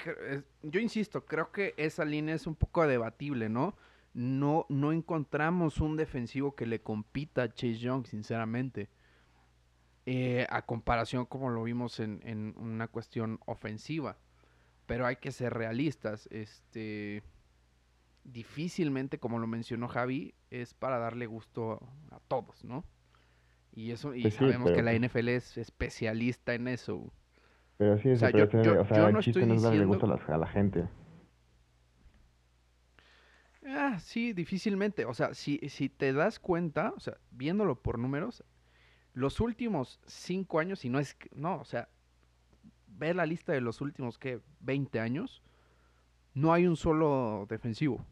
[0.62, 3.74] yo insisto, creo que esa línea es un poco debatible, ¿no?
[4.14, 8.88] No, no encontramos un defensivo que le compita a Chase Young, sinceramente.
[10.04, 14.16] Eh, a comparación como lo vimos en, en una cuestión ofensiva
[14.86, 16.28] pero hay que ser realistas.
[16.30, 17.22] Este
[18.24, 22.84] difícilmente, como lo mencionó Javi, es para darle gusto a, todos, ¿no?
[23.74, 27.10] Y eso, y pues sabemos que la NFL es especialista en eso.
[27.78, 30.46] Pero sí, o sea, yo, o sea, el chiste no es darle gusto a la,
[30.46, 30.84] gente.
[33.64, 35.04] Ah, sí, difícilmente.
[35.04, 38.44] O sea, si, si te das cuenta, o sea, viéndolo por números,
[39.14, 41.88] los últimos cinco años, y no es, no, o sea,
[42.86, 44.40] ve la lista de los últimos, ¿qué?
[44.60, 45.42] 20 años,
[46.34, 48.04] no hay un solo defensivo.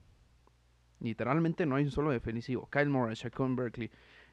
[1.00, 2.68] Literalmente no hay un solo defensivo.
[2.70, 3.90] Kyle Morris, Shaquille Berkeley,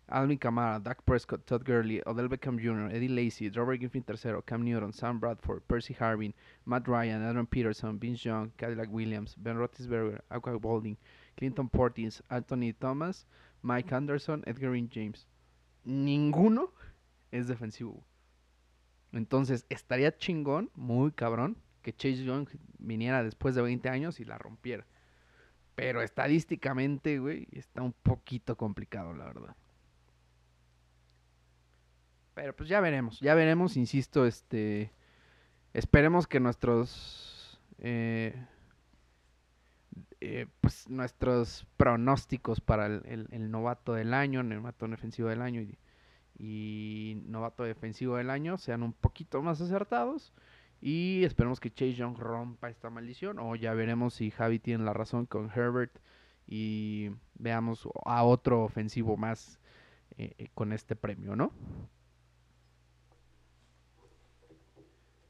[0.09, 4.63] Alvin Kamara, Dak Prescott, Todd Gurley, Odell Beckham Jr., Eddie Lacy, Robert Griffin III, Cam
[4.63, 6.33] Newton, Sam Bradford, Percy Harvin,
[6.65, 10.97] Matt Ryan, Adam Peterson, Vince Young, Cadillac Williams, Ben Roethlisberger, Aqua Balding,
[11.35, 13.25] Clinton Portis, Anthony Thomas,
[13.61, 15.27] Mike Anderson, Edgar James.
[15.83, 16.71] Ninguno
[17.31, 18.03] es defensivo.
[19.11, 22.47] Entonces, estaría chingón, muy cabrón, que Chase Young
[22.79, 24.85] viniera después de 20 años y la rompiera.
[25.75, 29.55] Pero estadísticamente, güey, está un poquito complicado, la verdad.
[32.37, 34.91] Pero pues ya veremos, ya veremos, insisto, este...
[35.73, 37.59] Esperemos que nuestros...
[37.79, 38.35] Eh,
[40.21, 45.77] eh, pues nuestros pronósticos para el, novato del año, novato defensivo del año y
[46.37, 50.31] y novato defensivo del año sean un poquito más acertados.
[50.79, 53.39] Y esperemos que Chase Young rompa esta maldición.
[53.39, 55.97] O ya veremos si Javi tiene la razón con Herbert.
[56.45, 59.59] Y veamos a otro ofensivo más
[60.17, 61.51] eh, eh, con este premio, ¿no?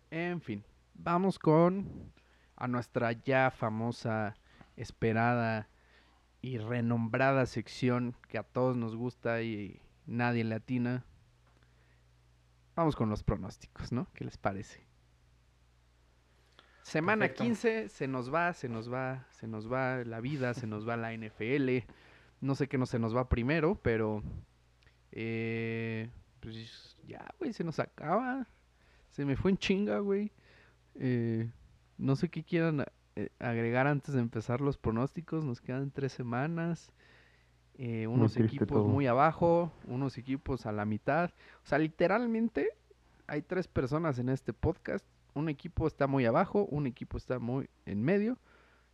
[0.10, 2.12] En fin, vamos con
[2.56, 4.36] a nuestra ya famosa,
[4.76, 5.70] esperada
[6.42, 11.06] y renombrada sección que a todos nos gusta y nadie le atina.
[12.76, 14.08] Vamos con los pronósticos, ¿no?
[14.14, 14.88] ¿Qué les parece?
[16.84, 20.88] Semana 15 se nos va, se nos va, se nos va la vida, se nos
[20.88, 21.86] va la NFL.
[22.40, 24.24] No sé qué no se nos va primero, pero
[25.12, 28.48] eh, pues ya, güey, se nos acaba.
[29.18, 30.32] Se me fue en chinga, güey.
[30.94, 31.50] Eh,
[31.98, 35.44] no sé qué quieran eh, agregar antes de empezar los pronósticos.
[35.44, 36.92] Nos quedan tres semanas.
[37.80, 41.32] Eh, unos equipos muy abajo, unos equipos a la mitad.
[41.64, 42.70] O sea, literalmente
[43.26, 45.04] hay tres personas en este podcast.
[45.34, 48.38] Un equipo está muy abajo, un equipo está muy en medio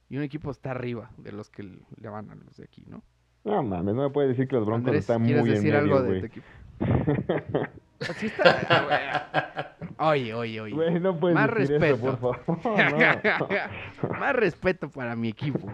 [0.07, 3.03] y un equipo está arriba de los que le van a los de aquí, ¿no?
[3.43, 6.19] No mames, no me puedes decir que los Broncos están muy en decir algo de
[6.19, 6.47] equipo?
[8.01, 10.75] Así está, Oye, oye, oye.
[10.75, 12.09] Güey, no puedes Más decir respeto.
[12.09, 12.79] Eso, por favor.
[14.19, 15.71] Más respeto para mi equipo.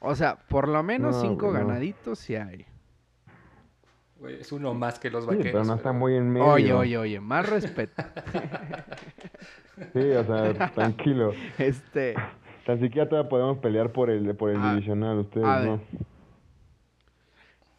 [0.00, 2.66] O sea, por lo menos cinco ganaditos sí hay.
[4.28, 5.52] es uno más que los vaqueros.
[5.52, 6.46] pero no está muy en medio.
[6.46, 8.02] Oye, oye, oye, más respeto.
[9.92, 11.32] sí, o sea, tranquilo.
[11.56, 12.14] Este.
[12.66, 15.80] Tan siquiera todavía podemos pelear por el, por el ah, divisional, ustedes no.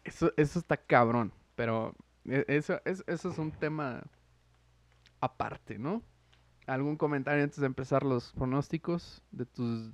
[0.04, 1.94] Eso, eso está cabrón, pero
[2.26, 4.02] eso, eso, eso es un tema
[5.20, 6.02] aparte, ¿no?
[6.66, 9.92] ¿Algún comentario antes de empezar los pronósticos de tus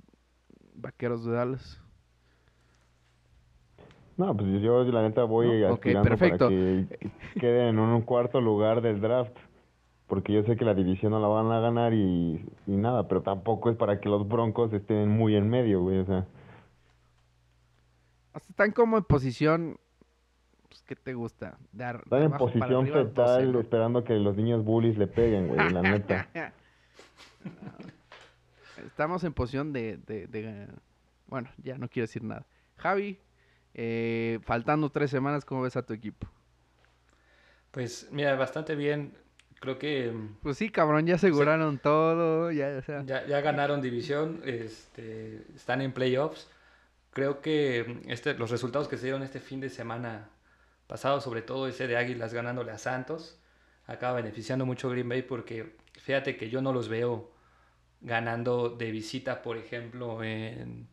[0.73, 1.81] vaqueros de Dallas?
[4.17, 6.99] No, pues yo la neta voy a aspirando para que
[7.39, 9.35] queden en un cuarto lugar del draft.
[10.11, 13.69] Porque yo sé que la división no la van a ganar y, nada, pero tampoco
[13.69, 16.27] es para que los Broncos estén muy en medio, güey, o sea.
[18.35, 19.77] Están como en posición,
[20.71, 21.57] pues, ¿qué te gusta?
[21.73, 26.29] Dar, Están en posición fetal esperando que los niños bullies le peguen, güey, la neta.
[28.85, 30.67] Estamos en posición de, de,
[31.27, 32.45] Bueno, ya no quiero decir nada.
[32.77, 33.19] Javi,
[33.73, 36.25] eh, faltando tres semanas, ¿cómo ves a tu equipo?
[37.71, 39.13] Pues mira, bastante bien.
[39.59, 40.13] Creo que...
[40.41, 46.49] Pues sí, cabrón, ya aseguraron todo, ya, ya, ganaron división, este, están en playoffs.
[47.11, 50.29] Creo que este, los resultados que se dieron este fin de semana
[50.91, 53.39] pasado, sobre todo ese de Águilas ganándole a Santos,
[53.87, 57.31] acaba beneficiando mucho Green Bay porque fíjate que yo no los veo
[58.01, 60.89] ganando de visita, por ejemplo, en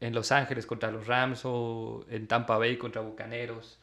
[0.00, 3.80] en Los Ángeles contra los Rams o en Tampa Bay contra Bucaneros.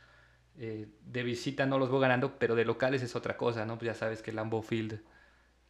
[0.58, 3.78] Eh, de visita no los voy ganando, pero de locales es otra cosa, ¿no?
[3.78, 5.01] Pues ya sabes que Lambeau Field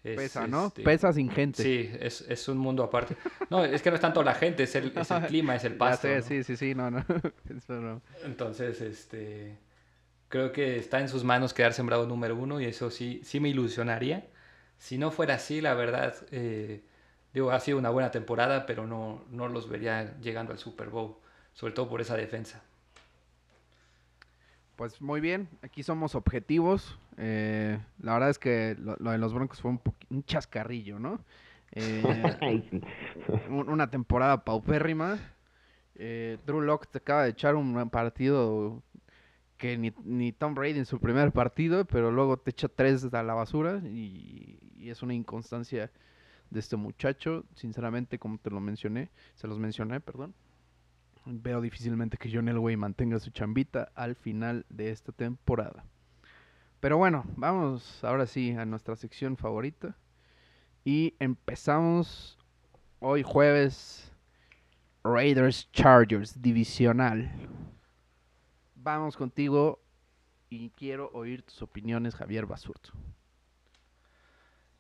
[0.04, 0.68] es, Pesa, ¿no?
[0.68, 1.64] Este, Pesa sin gente.
[1.64, 3.16] Sí, es, es, un mundo aparte.
[3.50, 5.76] No, es que no es tanto la gente, es el, es el clima, es el
[5.76, 6.08] pasto.
[6.22, 7.04] Sí, sí, sí, no, no.
[8.24, 9.58] Entonces, este,
[10.30, 13.50] creo que está en sus manos quedar sembrado número uno y eso sí, sí me
[13.50, 14.28] ilusionaría.
[14.78, 16.84] Si no fuera así, la verdad, eh,
[17.36, 21.16] Digo, ha sido una buena temporada, pero no, no los vería llegando al Super Bowl,
[21.52, 22.64] sobre todo por esa defensa.
[24.78, 26.98] Pues muy bien, aquí somos objetivos.
[27.18, 31.20] Eh, la verdad es que lo, de los Broncos fue un, un chascarrillo, ¿no?
[31.74, 32.72] Eh,
[33.50, 35.20] una temporada paupérrima.
[35.96, 38.82] Eh, Drew Locke te acaba de echar un partido
[39.58, 43.24] que ni, ni, Tom Brady en su primer partido, pero luego te echa tres a
[43.24, 45.92] la basura y, y es una inconstancia
[46.50, 47.46] de este muchacho.
[47.56, 50.34] Sinceramente, como te lo mencioné, se los mencioné, perdón.
[51.26, 55.84] Veo difícilmente que John Elway mantenga su chambita al final de esta temporada.
[56.80, 59.98] Pero bueno, vamos ahora sí a nuestra sección favorita.
[60.84, 62.38] Y empezamos
[63.00, 64.12] hoy jueves
[65.04, 67.32] Raiders Chargers divisional.
[68.86, 69.80] Vamos contigo
[70.48, 72.92] y quiero oír tus opiniones, Javier Basurto.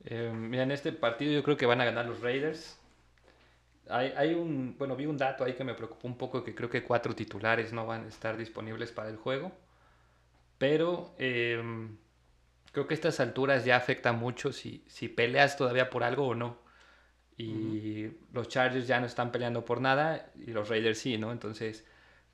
[0.03, 2.79] Eh, mira, en este partido yo creo que van a ganar los Raiders.
[3.89, 6.69] Hay, hay, un, bueno, vi un dato ahí que me preocupó un poco, que creo
[6.69, 9.51] que cuatro titulares no van a estar disponibles para el juego.
[10.59, 11.97] Pero em,
[12.73, 16.59] creo que estas alturas ya afecta mucho si, si peleas todavía por algo o no.
[17.37, 21.31] Y los Chargers ya no están peleando por nada y los Raiders sí, ¿no?
[21.31, 21.87] Entonces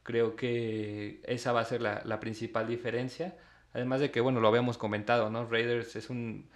[0.04, 3.38] creo que esa va a ser la, la principal diferencia.
[3.74, 5.46] Además de que, bueno, lo habíamos comentado, ¿no?
[5.46, 6.50] Raiders es un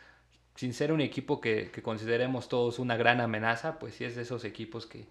[0.55, 4.45] sin ser un equipo que, consideremos todos una gran amenaza, pues sí es de esos
[4.45, 5.07] equipos que,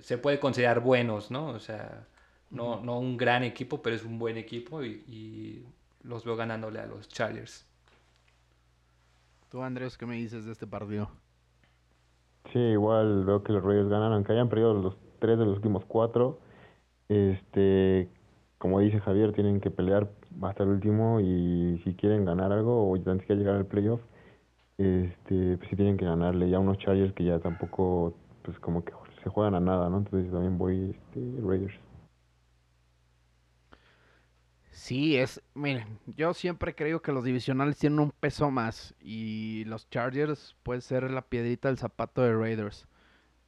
[0.00, 1.48] se puede considerar buenos, ¿no?
[1.48, 2.06] O sea,
[2.50, 5.64] no, no un gran equipo, pero es un buen equipo y,
[6.04, 7.66] los veo ganándole a los Chargers.
[9.50, 11.10] Tú, Andrés, ¿qué me dices de este partido?
[12.52, 15.84] Sí, igual veo que los Reyes ganan, aunque hayan perdido los tres de los últimos
[15.84, 16.38] cuatro.
[17.08, 18.08] Este,
[18.58, 20.10] como dice Javier, tienen que pelear
[20.42, 24.00] hasta el último y si quieren ganar algo o antes que llegar al playoff,
[24.76, 28.92] este, pues sí tienen que ganarle ya unos Chargers que ya tampoco, pues como que
[29.22, 29.98] se juegan a nada, ¿no?
[29.98, 31.74] Entonces también voy este, Raiders.
[34.70, 39.90] Sí, es, miren, yo siempre creo que los divisionales tienen un peso más y los
[39.90, 42.86] Chargers puede ser la piedrita del zapato de Raiders.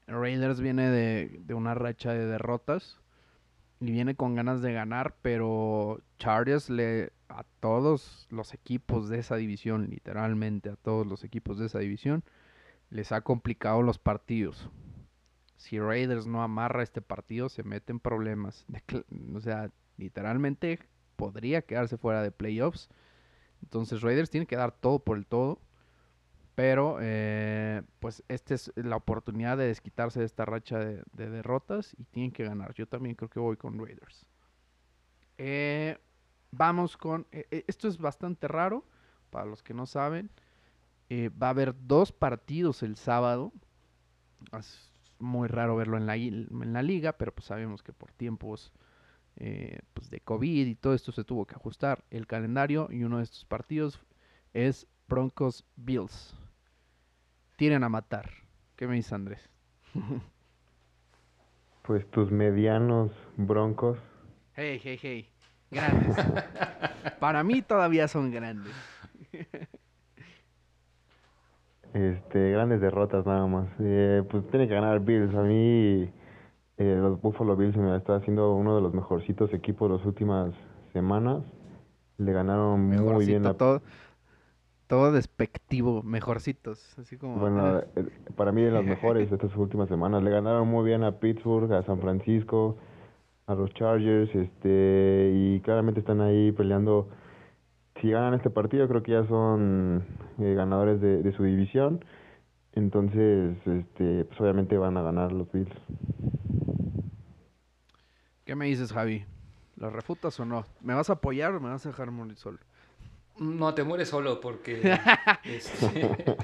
[0.09, 3.00] Raiders viene de, de una racha de derrotas
[3.81, 9.37] y viene con ganas de ganar, pero Chargers le a todos los equipos de esa
[9.37, 12.23] división, literalmente a todos los equipos de esa división,
[12.91, 14.69] les ha complicado los partidos.
[15.57, 18.67] Si Raiders no amarra este partido, se mete en problemas.
[19.35, 20.81] o sea, literalmente
[21.17, 22.89] podría quedarse fuera de playoffs.
[23.63, 25.61] Entonces Raiders tiene que dar todo por el todo.
[26.61, 32.05] Pero eh, pues esta es la oportunidad de desquitarse de esta racha de, derrotas y
[32.05, 32.75] tienen que ganar.
[32.75, 34.27] Yo también creo que voy con Raiders.
[35.39, 35.97] Eh,
[36.51, 37.27] vamos con...
[37.33, 38.85] Eh, esto es bastante raro
[39.31, 40.31] para los que no saben.
[41.11, 43.55] va a haber dos partidos el sábado.
[44.53, 48.71] Es muy raro verlo en la, liga, pero pues sabemos que por tiempos
[49.95, 53.23] pues de COVID y todo esto se tuvo que ajustar el calendario y uno de
[53.23, 53.99] estos partidos
[54.53, 56.39] es Broncos Bills
[57.61, 58.31] tienen a matar.
[58.75, 59.51] ¿Qué me dice Andrés?
[61.83, 63.99] pues tus medianos broncos.
[64.55, 65.29] Hey, hey, hey.
[65.71, 66.17] Grandes.
[67.21, 68.73] Para mí todavía son grandes.
[71.93, 73.69] este, grandes derrotas nada más.
[73.79, 75.35] Eh, pues tiene que ganar Bills.
[75.35, 76.11] A mí
[76.79, 80.55] eh, los Buffalo Bills me está haciendo uno de los mejorcitos equipos las últimas
[80.95, 81.43] semanas.
[82.17, 83.83] Le ganaron muy bien todo
[84.91, 87.37] todo despectivo, mejorcitos, así como...
[87.37, 87.85] Bueno, ah.
[87.95, 90.21] eh, para mí de las mejores estas últimas semanas.
[90.21, 92.77] Le ganaron muy bien a Pittsburgh, a San Francisco,
[93.47, 97.09] a los Chargers, este, y claramente están ahí peleando.
[98.01, 100.05] Si ganan este partido, creo que ya son
[100.41, 102.05] eh, ganadores de, de, su división.
[102.73, 105.71] Entonces, este, pues obviamente van a ganar los Bills.
[108.45, 109.25] ¿Qué me dices, Javi?
[109.77, 110.65] ¿Los refutas o no?
[110.81, 112.59] ¿Me vas a apoyar o me vas a dejar morir solo?
[113.39, 114.81] No, te mueres solo porque...
[115.45, 116.37] Este,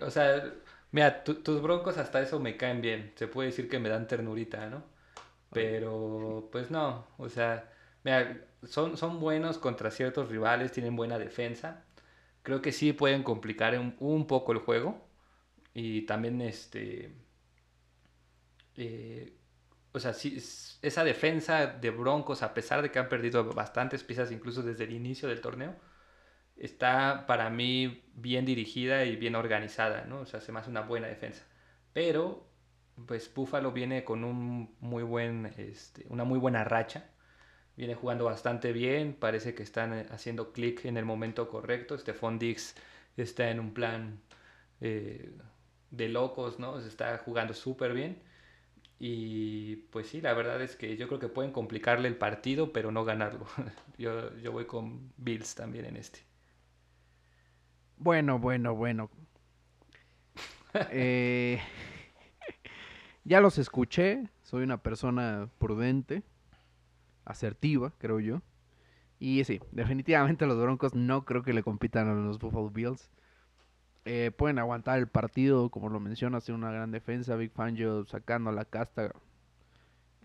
[0.00, 0.52] o sea,
[0.90, 3.12] mira, tus broncos hasta eso me caen bien.
[3.16, 4.84] Se puede decir que me dan ternurita, ¿no?
[5.52, 7.70] Pero, pues no, o sea,
[8.04, 11.84] mira, son, son buenos contra ciertos rivales, tienen buena defensa.
[12.42, 15.06] Creo que sí pueden complicar un, poco el juego.
[15.74, 17.12] Y también, este...
[18.76, 19.32] Eh,
[19.92, 20.38] o sea, sí,
[20.82, 24.92] esa defensa de Broncos, a pesar de que han perdido bastantes piezas incluso desde el
[24.92, 25.76] inicio del torneo,
[26.62, 30.20] está para mí bien dirigida y bien organizada, ¿no?
[30.20, 31.44] O sea, se me una buena defensa.
[31.92, 32.46] Pero,
[33.06, 37.10] pues Buffalo viene con un muy buen, este, una muy buena racha.
[37.76, 41.98] Viene jugando bastante bien, parece que están eh, haciendo clic en el momento correcto.
[41.98, 42.76] Stephon Dix
[43.16, 44.20] está en un plan
[44.80, 45.32] eh,
[45.90, 46.80] de locos, ¿no?
[46.80, 48.22] Se está jugando súper bien.
[49.00, 52.92] Y pues sí, la verdad es que yo creo que pueden complicarle el partido, pero
[52.92, 53.46] no ganarlo.
[53.98, 56.31] yo, yo voy con Bills también en este.
[58.02, 59.10] Bueno, bueno, bueno.
[60.90, 61.60] Eh,
[63.24, 64.28] ya los escuché.
[64.42, 66.24] Soy una persona prudente,
[67.24, 68.42] asertiva, creo yo.
[69.20, 73.10] Y sí, definitivamente los Broncos no creo que le compitan a los Buffalo Bills.
[74.04, 77.36] Eh, pueden aguantar el partido, como lo mencionas, tiene una gran defensa.
[77.36, 79.12] Big Fangio sacando la casta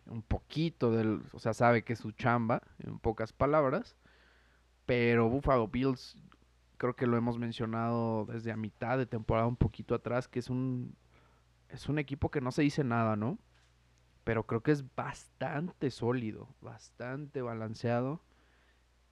[0.08, 1.22] un poquito del.
[1.34, 3.96] O sea, sabe que es su chamba, en pocas palabras.
[4.86, 6.16] Pero Buffalo Bills
[6.78, 10.50] creo que lo hemos mencionado desde a mitad de temporada un poquito atrás, que es
[10.50, 10.96] un,
[11.70, 13.40] es un equipo que no se dice nada, ¿no?
[14.24, 18.22] Pero creo que es bastante sólido, bastante balanceado.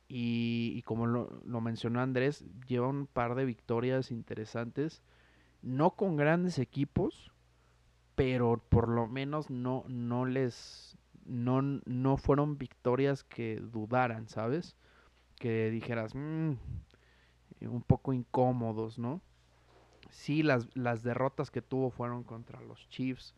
[0.07, 5.01] Y, como lo, mencionó Andrés, lleva un par de victorias interesantes,
[5.63, 7.31] no con grandes equipos,
[8.13, 10.95] pero por lo menos no, no les,
[11.25, 14.77] no, no fueron victorias que dudaran, ¿sabes?
[15.39, 16.55] Que dijeras, eh,
[17.67, 19.21] un poco incómodos, ¿no?
[20.09, 23.35] Sí, las, las derrotas que tuvo fueron contra los Chiefs.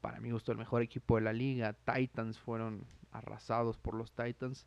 [0.00, 1.72] Para mí gustó el mejor equipo de la liga.
[1.72, 4.66] Titans fueron arrasados por los Titans.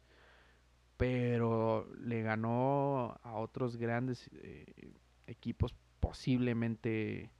[0.97, 4.91] Pero le ganó a otros grandes eh,
[5.27, 7.31] equipos posiblemente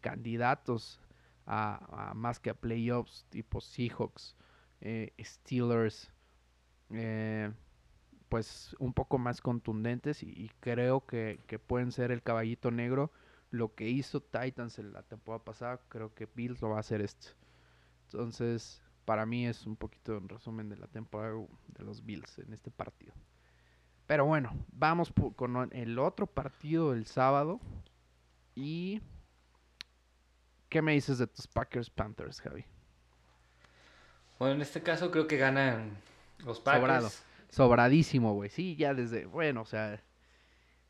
[0.00, 1.00] candidatos
[1.46, 4.36] a, más que a playoffs, tipo Seahawks,
[4.80, 6.12] eh, Steelers,
[6.90, 7.50] eh,
[8.28, 13.12] pues un poco más contundentes y, creo que, pueden ser el caballito negro.
[13.50, 17.00] Lo que hizo Titans en la temporada pasada, creo que Bills lo va a hacer
[17.00, 17.28] esto.
[18.04, 21.34] Entonces, para mí es un poquito un resumen de la temporada
[21.68, 23.14] de los Bills en este partido.
[24.06, 27.60] Pero bueno, vamos con el otro partido del sábado.
[28.54, 29.00] Y...
[30.68, 32.66] ¿Qué me dices de tus Packers Panthers, Javi?
[34.38, 35.96] Bueno, en este caso creo que ganan
[36.44, 37.24] los Packers.
[37.50, 38.50] Sobradísimo, güey.
[38.50, 39.26] Sí, ya desde.
[39.26, 40.02] Bueno, o sea.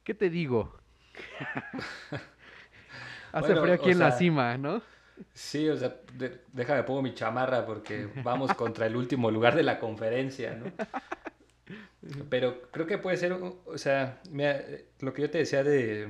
[0.05, 0.75] ¿Qué te digo?
[3.33, 4.83] Hace frío aquí en la cima, ¿no?
[5.35, 5.97] Sí, o sea,
[6.53, 10.73] déjame pongo mi chamarra porque vamos contra el último lugar de la conferencia, ¿no?
[12.31, 14.21] Pero creo que puede ser, o sea,
[15.01, 16.09] lo que yo te decía de,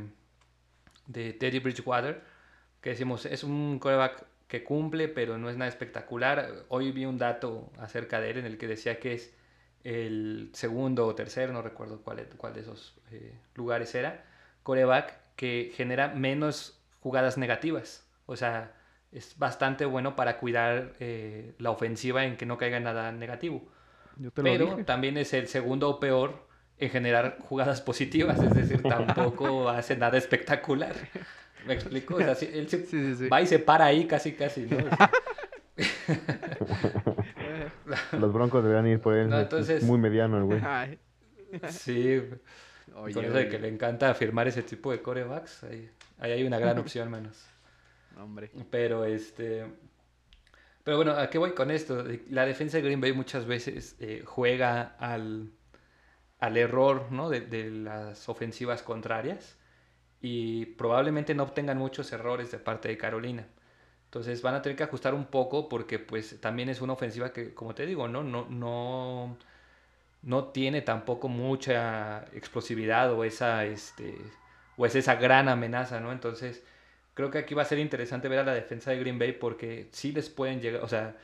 [1.07, 2.23] de Teddy Bridgewater,
[2.81, 6.65] que decimos, es un coreback que cumple, pero no es nada espectacular.
[6.69, 9.35] Hoy vi un dato acerca de él en el que decía que es
[9.85, 14.25] el segundo o tercero, no recuerdo cuál, cuál de esos eh, lugares era,
[14.63, 18.07] coreback que genera menos jugadas negativas.
[18.27, 18.75] O sea,
[19.13, 23.67] es bastante bueno para cuidar eh, la ofensiva en que no caiga nada negativo.
[24.35, 26.49] Pero también es el segundo peor
[26.79, 30.95] en generar jugadas positivas, es decir, tampoco hace nada espectacular.
[31.67, 32.17] ¿Me explico?
[32.17, 34.79] O sea, él se va y se para ahí casi, casi, ¿no?
[38.13, 39.33] Los broncos deberían ir por él.
[39.33, 40.61] es muy mediano el güey.
[41.69, 42.21] Sí.
[42.93, 46.59] Con eso de que le encanta firmar ese tipo de corebacks, ahí, ahí hay una
[46.59, 47.47] gran opción menos.
[48.19, 48.51] Hombre.
[48.71, 49.67] Pero este.
[50.83, 52.05] Pero bueno, ¿a qué voy con esto?
[52.31, 55.53] La defensa de Green Bay muchas veces eh, juega al,
[56.39, 57.29] al error ¿no?
[57.29, 59.59] de, de, las ofensivas contrarias
[60.21, 63.47] y probablemente no obtengan muchos errores de parte de Carolina.
[64.09, 67.53] Entonces van a tener que ajustar un poco porque pues también es una ofensiva que,
[67.55, 69.37] como te digo, no, no, no,
[70.23, 74.17] no tiene tampoco mucha explosividad o esa, este,
[74.77, 76.13] o es esa gran amenaza, ¿no?
[76.13, 76.65] Entonces
[77.15, 79.89] creo que aquí va a ser interesante ver a la defensa de Green Bay porque
[79.93, 81.17] sí les pueden llegar, o sea,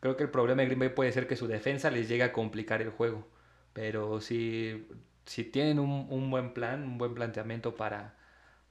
[0.00, 2.32] creo que el problema de Green Bay puede ser que su defensa les llegue a
[2.32, 3.26] complicar el juego,
[3.72, 4.88] pero si,
[5.26, 8.14] si tienen un, un buen plan, un buen planteamiento para,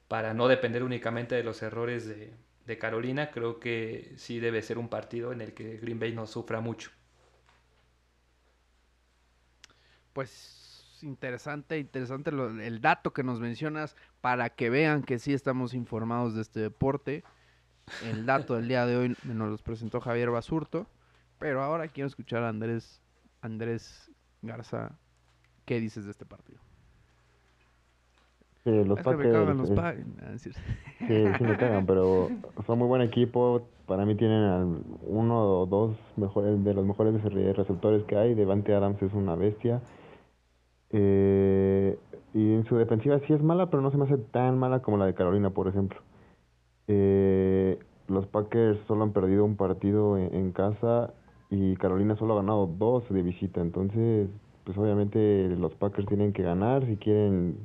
[0.08, 2.32] para no depender únicamente de los errores de
[2.66, 6.26] de Carolina, creo que sí debe ser un partido en el que Green Bay no
[6.26, 6.90] sufra mucho.
[10.12, 16.34] Pues interesante, interesante el dato que nos mencionas para que vean que sí estamos informados
[16.34, 17.22] de este deporte.
[18.02, 20.88] El dato del día de hoy nos lo presentó Javier Basurto,
[21.38, 23.00] pero ahora quiero escuchar a Andrés,
[23.42, 24.10] Andrés
[24.42, 24.98] Garza,
[25.66, 26.65] ¿qué dices de este partido?
[28.66, 30.42] Sí, los Packers.
[30.42, 30.50] sí,
[31.06, 32.28] sí me cagan, pero
[32.66, 33.62] son muy buen equipo.
[33.86, 38.34] Para mí tienen uno o dos mejores de los mejores receptores que hay.
[38.34, 39.82] Devante Adams es una bestia.
[40.90, 41.96] Eh,
[42.34, 44.96] y en su defensiva sí es mala, pero no se me hace tan mala como
[44.96, 46.00] la de Carolina, por ejemplo.
[46.88, 51.14] Eh, los Packers solo han perdido un partido en, casa
[51.50, 53.60] y Carolina solo ha ganado dos de visita.
[53.60, 54.28] Entonces,
[54.64, 57.58] pues obviamente los Packers tienen que ganar si quieren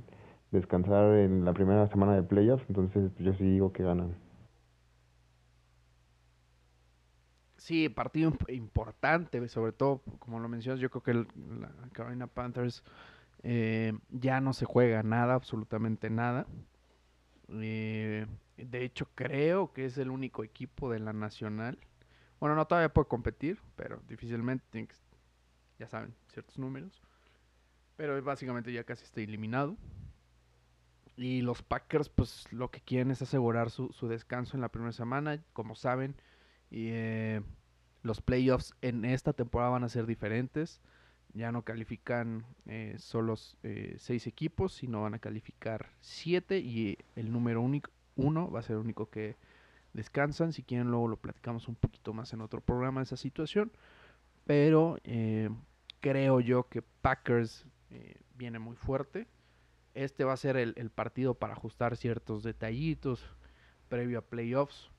[0.52, 4.16] descansar en la primera semana de playoffs, entonces pues, yo sí digo que ganan.
[7.58, 12.84] Sí, partido importante, sobre todo, como lo mencionas, yo creo que la Carolina Panthers
[13.43, 16.47] eh, ya no se juega nada, absolutamente nada.
[17.49, 18.26] Eh,
[18.58, 21.78] de hecho, creo que es el único equipo de la nacional.
[22.39, 24.88] Bueno, no todavía puede competir, pero difícilmente,
[25.78, 27.02] ya saben, ciertos números.
[27.95, 29.78] Pero básicamente ya casi está eliminado.
[31.22, 35.39] Y los Packers, pues lo que quieren es asegurar su, descanso en la primera semana.
[35.53, 36.15] Como saben,
[36.72, 37.41] y, eh,
[38.01, 40.82] los playoffs en esta temporada van a ser diferentes.
[41.34, 46.57] Ya no califican eh, solo eh, seis equipos, sino van a calificar siete.
[46.57, 49.38] Y el número único, uno va a ser el único que
[49.93, 50.53] descansan.
[50.53, 53.72] Si quieren, luego lo platicamos un poquito más en otro programa esa situación.
[54.45, 54.97] Pero
[55.99, 57.67] creo yo que Packers
[58.36, 59.28] viene muy fuerte
[59.94, 63.24] este va a ser el, partido para ajustar ciertos detallitos
[63.89, 64.89] previo a playoffs.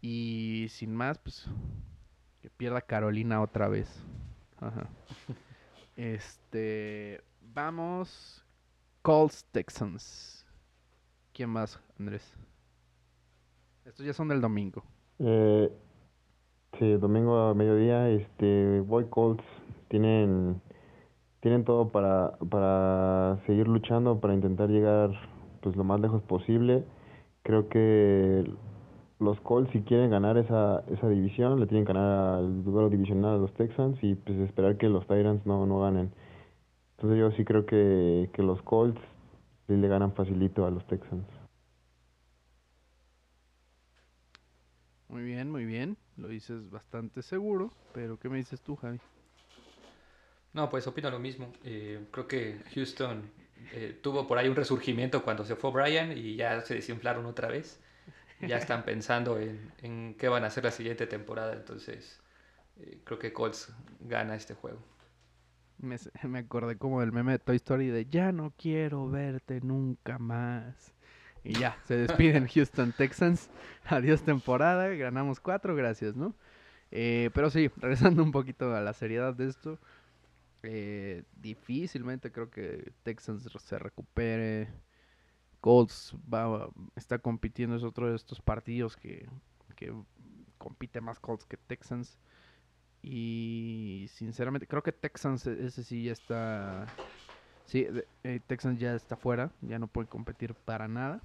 [0.00, 1.48] Y sin más, pues
[2.40, 3.88] que pierda Carolina otra vez.
[5.96, 7.22] Este,
[7.54, 8.44] vamos.
[9.00, 10.44] Colts Texans.
[11.32, 12.34] ¿Quién más, Andrés?
[13.86, 14.84] Estos ya son del domingo.
[15.18, 15.72] Eh,
[16.78, 18.10] sí, domingo a mediodía.
[18.10, 19.44] Este, Boy Colts
[19.88, 20.60] tienen
[21.46, 25.12] tienen todo para, para seguir luchando, para intentar llegar
[25.60, 26.82] pues lo más lejos posible.
[27.44, 28.50] Creo que
[29.20, 33.36] los Colts si quieren ganar esa, esa división, le tienen que ganar al duelo divisional
[33.36, 36.10] a los Texans y pues esperar que los Tyrants no, no ganen.
[36.96, 39.00] Entonces yo sí creo que, que los Colts
[39.68, 41.28] le ganan facilito a los Texans.
[45.08, 45.96] Muy bien, muy bien.
[46.16, 48.98] Lo dices bastante seguro, pero ¿qué me dices tú, Javi?
[50.56, 51.52] No, pues opino lo mismo.
[51.64, 53.30] Eh, creo que Houston
[53.74, 57.48] eh, tuvo por ahí un resurgimiento cuando se fue Brian y ya se desinflaron otra
[57.48, 57.78] vez.
[58.40, 61.52] Ya están pensando en, qué van a hacer la siguiente temporada.
[61.52, 62.22] Entonces,
[62.80, 64.78] eh, creo que Colts gana este juego.
[65.76, 70.18] Me, me acordé como del meme de Toy Story de ya no quiero verte nunca
[70.18, 70.94] más.
[71.44, 73.50] Y ya, se despiden Houston Texans.
[73.84, 76.34] Adiós temporada, ganamos cuatro, gracias, ¿no?
[76.90, 79.78] Eh, pero sí, regresando un poquito a la seriedad de esto,
[80.62, 84.68] eh, difícilmente creo que Texans se recupere.
[85.60, 89.28] Colts va, está compitiendo, es otro de estos partidos que,
[89.74, 89.92] que
[90.58, 92.18] compite más Colts que Texans.
[93.02, 96.86] Y sinceramente, creo que Texans, e-, ese sí ya está.
[97.64, 97.86] Sí,
[98.24, 101.20] eh, Texans ya está fuera, ya no puede competir para nada.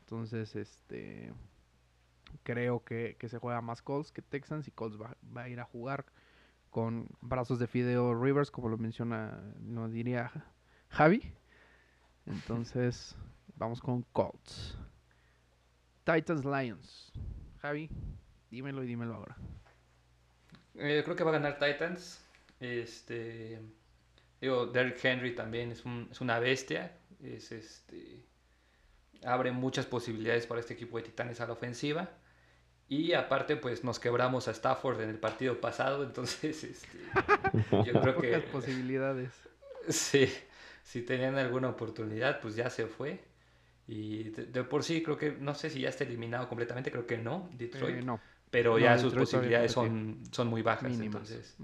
[0.00, 1.32] Entonces, este.
[2.44, 6.06] Creo que, se juega más Colts que Texans y Colts va, a ir a jugar
[6.72, 10.32] con brazos de Fideo Rivers, como lo menciona, no diría
[10.88, 11.22] Javi.
[12.24, 13.14] Entonces,
[13.56, 14.78] vamos con Colts.
[16.04, 17.12] Titans Lions.
[17.60, 17.90] Javi,
[18.50, 19.36] dímelo y dímelo ahora.
[20.74, 22.24] Eh, creo que va a ganar Titans.
[22.58, 23.60] Este.
[24.40, 26.96] Digo, Derrick Henry también es, es una bestia.
[27.22, 28.24] Es este.
[29.26, 32.08] Abre muchas posibilidades para este equipo de Titanes a la ofensiva.
[32.92, 36.98] Y aparte, pues nos quebramos a Stafford en el partido pasado, entonces este,
[37.70, 38.32] yo creo que...
[38.34, 39.32] Pocas posibilidades.
[39.88, 40.30] Sí,
[40.82, 43.24] si tenían alguna oportunidad, pues ya se fue.
[43.88, 47.16] Y de, por sí creo que, no sé si ya está eliminado completamente, creo que
[47.16, 47.96] no, Detroit.
[47.96, 48.20] Eh, no.
[48.50, 51.56] Pero ya sus posibilidades son, son muy bajas, entonces...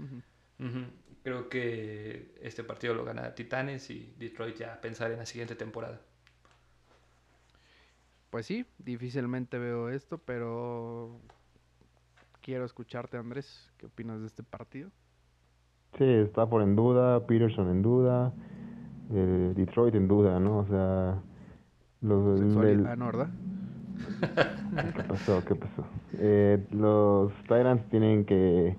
[1.21, 6.01] Creo que este partido lo gana Titanes y Detroit ya pensar en la siguiente temporada.
[8.29, 11.19] Pues sí, difícilmente veo esto, pero
[12.41, 13.71] quiero escucharte, Andrés.
[13.77, 14.89] ¿Qué opinas de este partido?
[15.97, 18.31] Sí, está por en duda, Peterson en duda,
[19.11, 20.59] eh, Detroit en duda, ¿no?
[20.59, 21.19] O sea,
[22.01, 23.29] los Sexualidad, ¿no, verdad?
[24.95, 25.43] ¿Qué pasó?
[25.45, 25.85] ¿Qué pasó?
[26.19, 28.75] Eh, los Tyrants tienen que,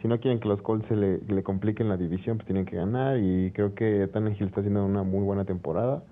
[0.00, 2.76] si no quieren que los Colts se le, le compliquen la división, pues tienen que
[2.76, 6.02] ganar y creo que Tannehill está haciendo una muy buena temporada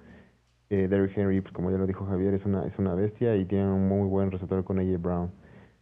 [0.76, 3.66] Derrick Henry, pues como ya lo dijo Javier, es una, es una bestia y tiene
[3.66, 5.32] un muy buen receptor con AJ Brown.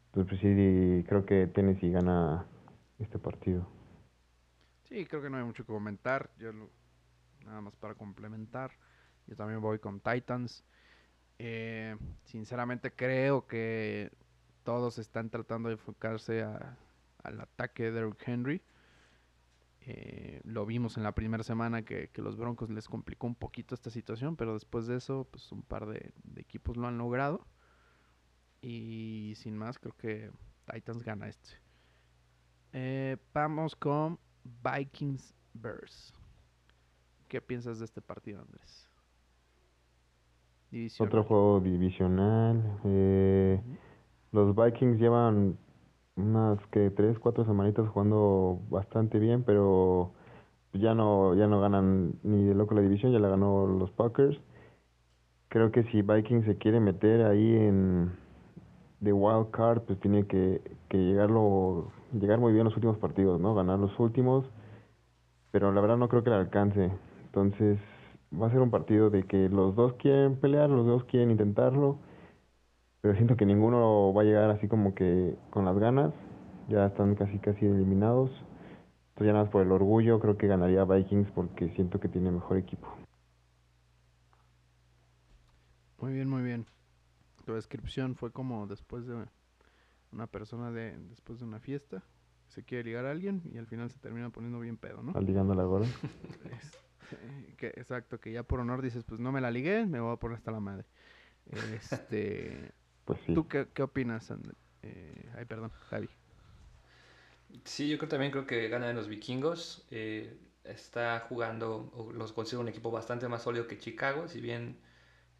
[0.06, 2.46] Entonces, pues creo que Tennessee gana
[2.98, 3.68] este partido.
[4.88, 6.30] Sí, creo que no hay mucho que comentar.
[6.38, 6.52] Yo
[7.44, 8.72] nada más para complementar.
[9.26, 10.64] Yo también voy con Titans.
[11.38, 14.10] Eh, sinceramente creo que
[14.64, 18.62] todos están tratando de enfocarse al ataque de Derrick Henry.
[19.82, 23.90] Eh, lo vimos en la primera semana que, los Broncos les complicó un poquito esta
[23.90, 27.46] situación, pero después de eso, pues un par de, equipos lo han logrado.
[28.62, 30.30] Y sin más, creo que
[30.70, 31.50] Titans gana este.
[32.72, 36.12] Eh, vamos con Vikings Bears.
[37.28, 38.90] ¿Qué piensas de este partido, Andrés?
[40.98, 42.80] Otro juego divisional.
[42.84, 43.60] Eh,
[44.30, 45.58] los Vikings llevan
[46.16, 50.12] unas que tres, cuatro semanitas jugando bastante bien, pero
[50.72, 54.38] ya no, ya no ganan ni de loco la división, ya la ganó los Packers.
[55.48, 58.12] Creo que si Vikings se quiere meter ahí en
[59.00, 63.54] de wild card, pues tiene que, que llegarlo, llegar muy bien los últimos partidos, ¿no?
[63.54, 64.44] Ganar los últimos,
[65.50, 66.90] pero la verdad no creo que le alcance.
[67.24, 67.78] Entonces
[68.32, 71.98] va a ser un partido de que los dos quieren pelear, los dos quieren intentarlo
[73.00, 76.12] pero siento que ninguno va a llegar así como que con las ganas.
[76.68, 78.30] Ya están casi casi eliminados.
[79.10, 82.30] Entonces ya nada más por el orgullo creo que ganaría Vikings porque siento que tiene
[82.30, 82.88] mejor equipo.
[85.98, 86.66] Muy bien, muy bien.
[87.44, 89.26] Tu descripción fue como después de
[90.12, 92.02] una persona de después de una fiesta
[92.50, 95.12] se quiere ligar a alguien y al final se termina poniendo bien pedo, ¿no?
[95.14, 95.86] Al ligando la gorra.
[97.56, 100.16] que, exacto, que ya por honor dices, pues no me la ligué, me voy a
[100.16, 100.84] poner hasta la madre.
[101.46, 102.72] Este,
[103.04, 104.32] pues ¿Tú qué, opinas,
[104.82, 106.08] eh, ay, perdón, Javi?
[107.64, 109.84] Sí, yo creo, también creo que ganan los vikingos.
[109.90, 114.28] Eh, está jugando, los considero un equipo bastante más sólido que Chicago.
[114.28, 114.78] Si bien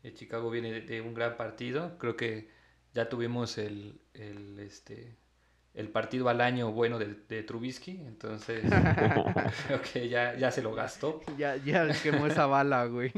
[0.03, 2.49] eh, Chicago viene de, un gran partido, creo que
[2.95, 5.17] ya tuvimos el, el, este,
[5.75, 8.03] el partido al año bueno de, Trubisky.
[8.07, 8.65] Entonces,
[9.67, 11.21] creo que ya, ya se lo gastó.
[11.39, 13.13] Ya, ya quemó esa bala, güey.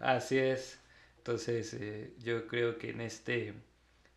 [0.00, 0.80] Así es.
[1.18, 1.76] Entonces,
[2.18, 3.54] yo creo que en este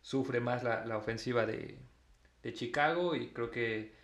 [0.02, 1.78] sufre más la, la ofensiva de,
[2.42, 3.94] de, Chicago y creo que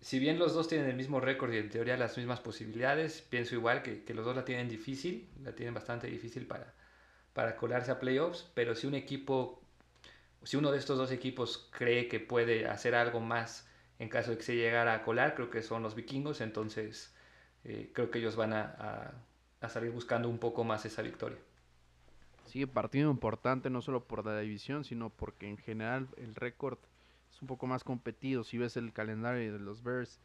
[0.00, 3.54] si bien los dos tienen el mismo récord y en teoría las mismas posibilidades, pienso
[3.54, 6.74] igual que, que, los dos la tienen difícil, la tienen bastante difícil para,
[7.32, 9.62] para colarse a playoffs, pero si un equipo,
[10.42, 13.66] si uno de estos dos equipos cree que puede hacer algo más
[13.98, 17.14] en caso de que se llegara a colar, creo que son los vikingos, entonces
[17.64, 19.14] eh, creo que ellos van a, a,
[19.62, 21.38] a salir buscando un poco más esa victoria.
[22.46, 26.78] Sí, partido importante no solo por la división, sino porque en general el récord
[27.32, 28.44] es un poco más competido.
[28.44, 30.20] Si ves el calendario de los Bears,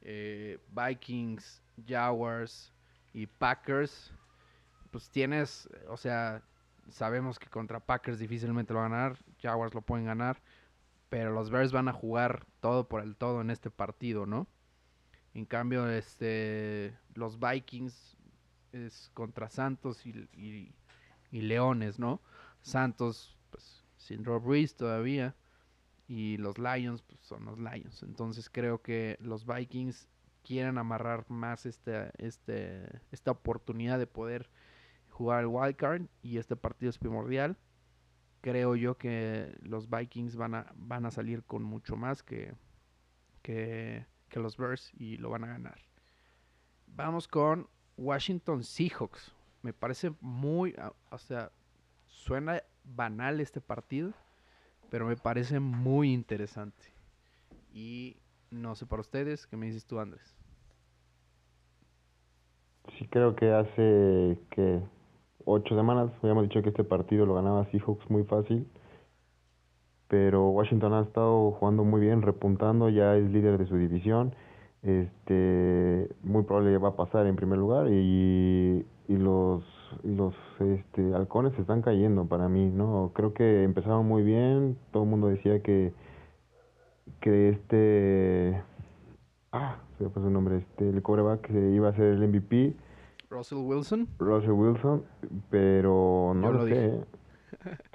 [0.00, 2.72] eh, Vikings, Jaguars
[3.12, 4.12] y Packers,
[4.90, 6.42] pues tienes, o sea,
[6.90, 10.40] sabemos que contra Packers difícilmente lo van a ganar, Jaguars lo pueden ganar,
[11.08, 14.46] pero los Bears van a jugar todo por el todo en este partido, ¿no?
[15.34, 18.16] En cambio, este, los Vikings
[18.72, 20.72] es contra Santos y,
[21.42, 22.20] Leones, ¿no?
[22.62, 25.34] Santos, pues, sin Rob Reese todavía.
[26.06, 28.02] Y los Lions, pues, son los Lions.
[28.02, 30.08] Entonces creo que los Vikings
[30.44, 34.50] quieren amarrar más este, este, esta oportunidad de poder
[35.08, 37.56] jugar el wild card y este partido es primordial.
[38.42, 42.54] Creo yo que los Vikings van a, van a salir con mucho más que,
[43.40, 45.80] que, que los Bears y lo van a ganar.
[46.86, 49.33] Vamos con Washington Seahawks.
[49.64, 51.50] Me parece muy, ah, o sea,
[52.06, 54.12] suena banal este partido,
[54.90, 56.84] pero me parece muy interesante.
[57.72, 58.18] Y
[58.50, 60.36] no sé para ustedes, ¿qué me dices tú, Andrés?
[62.98, 64.82] Sí, creo que hace que
[65.46, 68.68] ocho semanas habíamos dicho que este partido lo ganaba Seahawks muy fácil.
[70.08, 74.36] Pero Washington ha estado jugando muy bien, repuntando, ya es líder de su división.
[74.84, 79.64] Este, muy probable va a pasar en primer lugar y, y los
[80.02, 83.12] los este, halcones se están cayendo para mí, ¿no?
[83.14, 85.92] Creo que empezaron muy bien, todo el mundo decía que
[87.20, 88.62] que este
[89.52, 92.74] ah, se me pasó el nombre, este el coreback iba a ser el MVP
[93.34, 94.08] Russell Wilson.
[94.18, 95.02] Russell Wilson,
[95.50, 97.00] pero no lo, sé.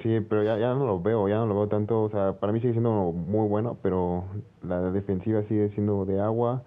[0.01, 2.03] Sí, pero ya, ya no lo veo, ya no lo veo tanto.
[2.03, 4.25] O sea, para mí sigue siendo muy bueno, pero
[4.63, 6.63] la defensiva sigue siendo de agua.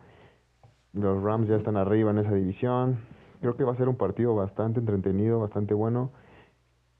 [0.93, 2.99] Los Rams ya están arriba en esa división.
[3.41, 6.13] Creo que va a ser un partido bastante entretenido, bastante bueno.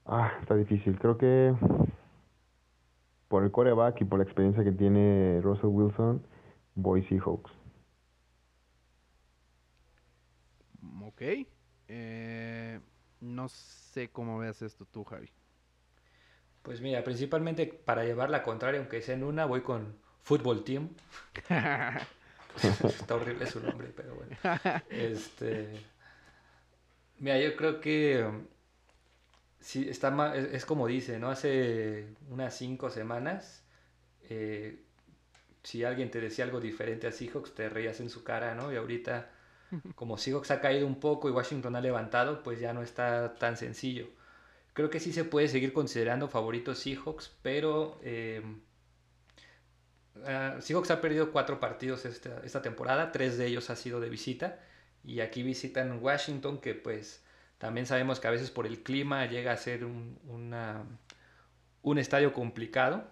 [0.05, 0.99] Ah, está difícil.
[0.99, 1.53] Creo que
[3.27, 6.21] por el coreback y por la experiencia que tiene Russell Wilson,
[6.75, 7.51] voy Seahawks.
[11.01, 11.21] Ok.
[11.87, 12.79] Eh,
[13.21, 15.29] no sé cómo veas esto tú, Javi.
[16.63, 20.89] Pues mira, principalmente para llevar la contraria, aunque sea en una, voy con Football Team.
[22.83, 24.35] Está horrible su nombre, pero bueno.
[24.89, 25.69] Este,
[27.19, 28.25] mira, yo creo que
[29.59, 31.29] sí, está es, como dice, ¿no?
[31.29, 33.63] Hace unas cinco semanas,
[34.29, 34.83] eh,
[35.63, 38.71] si alguien te decía algo diferente a Seahawks, te reías en su cara, ¿no?
[38.71, 39.31] Y ahorita
[39.95, 43.57] como Seahawks ha caído un poco y Washington ha levantado, pues ya no está tan
[43.57, 44.07] sencillo.
[44.73, 48.41] Creo que sí se puede seguir considerando favoritos Seahawks, pero eh,
[50.25, 54.59] ah, Seahawks ha perdido cuatro partidos esta, temporada, tres de ellos ha sido de visita,
[55.03, 57.23] y aquí visitan Washington, que pues
[57.57, 60.17] también sabemos que a veces por el clima llega a ser un,
[61.81, 63.11] un estadio complicado.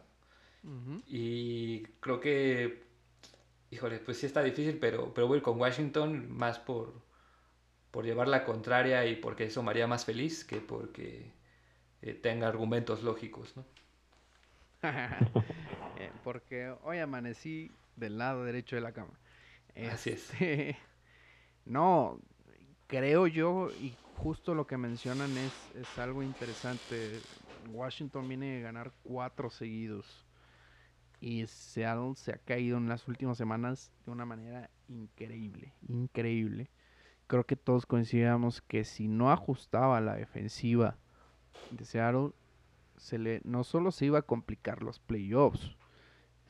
[1.07, 2.83] Y creo que
[3.71, 6.93] híjole, pues sí está difícil, pero, pero voy con Washington más por,
[7.89, 11.31] por llevar la contraria y porque eso me haría más feliz que porque
[12.01, 13.65] eh, tenga argumentos lógicos, ¿no?
[16.01, 19.19] Eh, porque hoy amanecí del lado derecho de la cama.
[19.91, 20.31] Así es.
[20.31, 20.77] Este,
[21.65, 22.19] no,
[22.87, 27.23] creo yo, y justo lo que mencionan es, es algo interesante.
[27.67, 30.25] Washington viene a ganar cuatro seguidos
[31.19, 36.71] y Seattle se ha caído en las últimas semanas de una manera increíble, increíble.
[37.27, 40.97] Creo que todos coincidíamos que si no ajustaba la defensiva
[41.69, 42.31] de Seattle,
[42.97, 45.77] se le, no solo se iba a complicar los playoffs,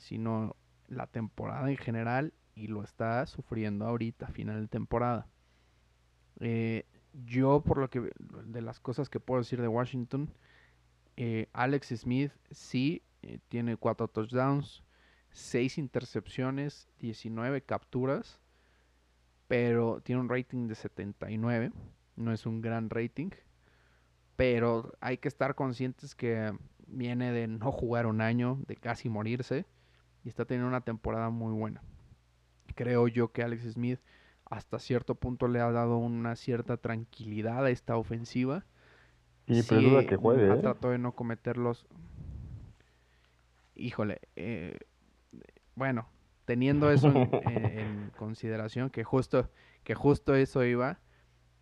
[0.01, 0.55] sino
[0.87, 5.27] la temporada en general y lo está sufriendo ahorita, final de temporada.
[6.39, 6.85] Eh,
[7.25, 8.11] yo, por lo que
[8.45, 10.33] de las cosas que puedo decir de Washington,
[11.17, 14.83] eh, Alex Smith sí eh, tiene cuatro touchdowns,
[15.29, 18.39] seis intercepciones, 19 capturas,
[19.47, 21.71] pero tiene un rating de 79.
[22.15, 23.29] No es un gran rating,
[24.35, 26.51] pero hay que estar conscientes que
[26.87, 29.65] viene de no jugar un año, de casi morirse,
[30.23, 31.81] y está teniendo una temporada muy buena.
[32.75, 33.99] Creo yo que Alex Smith
[34.45, 38.65] hasta cierto punto le ha dado una cierta tranquilidad a esta ofensiva.
[39.47, 40.53] Y sí, que juegue.
[40.53, 40.57] ¿eh?
[40.57, 41.87] tratado de no cometerlos
[43.81, 44.77] híjole, eh,
[45.75, 46.07] bueno,
[46.45, 47.07] teniendo eso
[47.45, 49.49] en, consideración, que justo,
[49.83, 50.99] que justo eso iba,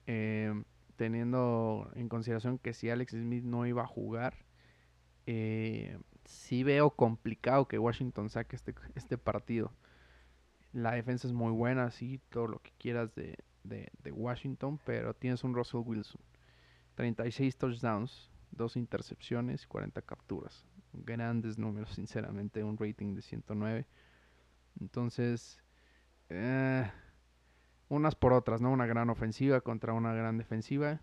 [0.07, 0.63] eh,
[0.95, 4.45] teniendo en consideración que si Alex Smith no iba a jugar,
[5.25, 5.97] eh,
[6.29, 9.73] sí veo complicado que Washington saque este, este partido.
[10.71, 15.43] La defensa es muy buena, sí, todo lo que quieras de, de, Washington, pero tienes
[15.43, 16.21] un Russell Wilson.
[16.95, 23.87] 36 touchdowns, 2 intercepciones, 40 capturas grandes números, sinceramente, un rating de 109.
[24.79, 25.59] Entonces,
[26.29, 26.89] eh,
[27.89, 28.71] unas por otras, ¿no?
[28.71, 31.01] Una gran ofensiva contra una gran defensiva.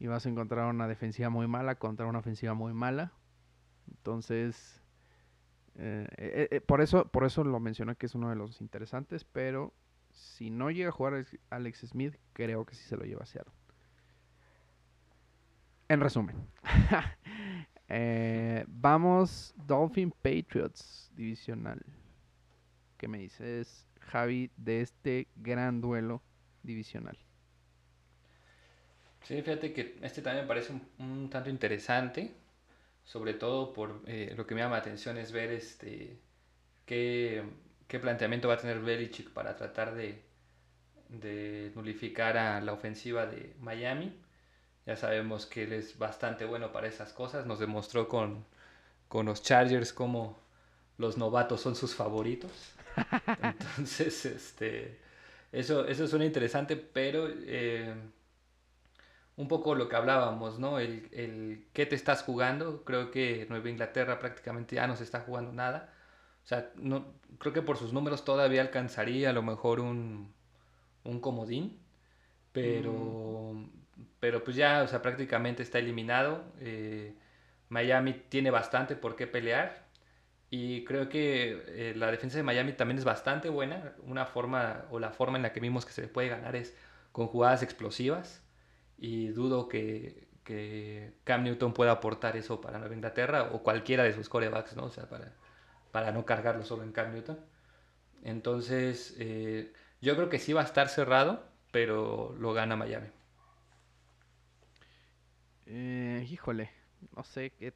[0.00, 3.12] y vas a encontrar una defensiva muy mala contra una ofensiva muy mala.
[3.90, 4.82] Entonces,
[5.76, 9.24] eh, eh, eh, por, eso, por eso lo mencioné que es uno de los interesantes,
[9.24, 9.72] pero
[10.10, 13.52] si no llega a jugar Alex Smith, creo que sí se lo lleva a Seattle.
[15.88, 16.36] En resumen,
[18.68, 21.80] vamos Dolphin Patriots divisional.
[22.98, 26.22] ¿Qué me dices, Javi, de este gran duelo
[26.62, 27.16] divisional?
[29.22, 32.32] Sí, fíjate que este también me parece un, tanto interesante,
[33.08, 36.20] sobre todo por eh, lo que me llama la atención es ver este
[36.84, 37.42] qué,
[37.88, 40.22] planteamiento va a tener Belichick para tratar de,
[41.08, 44.12] de nulificar a la ofensiva de Miami.
[44.84, 48.44] Ya sabemos que él es bastante bueno para esas cosas, nos demostró con,
[49.08, 50.38] con los Chargers como
[50.98, 52.52] los novatos son sus favoritos.
[53.42, 54.98] Entonces, este,
[55.50, 57.94] eso, eso suena interesante, pero eh,
[59.38, 60.80] un poco lo que hablábamos, ¿no?
[60.80, 62.84] El, el qué te estás jugando.
[62.84, 65.94] Creo que Nueva Inglaterra prácticamente ya no se está jugando nada.
[66.44, 70.34] O sea, no, creo que por sus números todavía alcanzaría a lo mejor un,
[71.04, 71.78] un comodín.
[72.52, 73.70] Pero, mm.
[74.20, 76.44] pero pues ya, o sea, prácticamente está eliminado.
[76.60, 77.14] Eh,
[77.68, 79.86] Miami tiene bastante por qué pelear.
[80.50, 83.94] Y creo que eh, la defensa de Miami también es bastante buena.
[84.02, 86.76] Una forma, o la forma en la que vimos que se le puede ganar es
[87.12, 88.47] con jugadas explosivas
[88.98, 90.26] y dudo que,
[91.24, 94.84] Cam Newton pueda aportar eso para Nueva Inglaterra o cualquiera de sus corebacks, ¿no?
[94.84, 95.34] O sea, para,
[95.92, 97.38] para no cargarlo solo en Cam Newton.
[98.22, 103.08] Entonces, eh, yo creo que sí va a estar cerrado, pero lo gana Miami.
[105.66, 106.70] Eh, híjole,
[107.14, 107.74] no sé qué,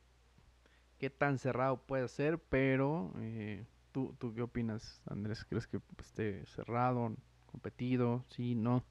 [0.98, 5.44] qué tan cerrado puede ser, pero eh, ¿tú, ¿tú qué opinas, Andrés?
[5.44, 7.14] ¿Crees que esté cerrado,
[7.50, 8.24] competido?
[8.30, 8.82] Sí, no.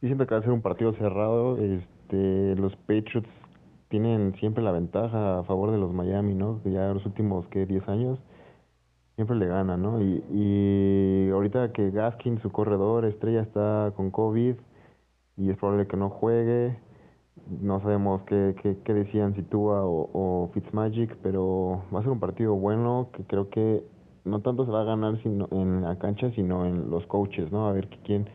[0.00, 1.58] Yo siento que va a ser un partido cerrado.
[1.58, 3.28] Este, los Patriots
[3.88, 6.62] tienen siempre la ventaja a favor de los Miami, ¿no?
[6.62, 7.66] Que ya los últimos, ¿qué?
[7.66, 8.18] 10 años
[9.16, 10.00] siempre le ganan, ¿no?
[10.00, 14.54] Y, y ahorita que Gaskin, su corredor estrella, está con COVID
[15.36, 16.78] y es probable que no juegue.
[17.60, 22.12] No sabemos qué, qué, qué decían si Tua o, o Fitzmagic, pero va a ser
[22.12, 23.82] un partido bueno que creo que
[24.24, 27.66] no tanto se va a ganar sino en la cancha, sino en los coaches, ¿no?
[27.66, 28.28] A ver quién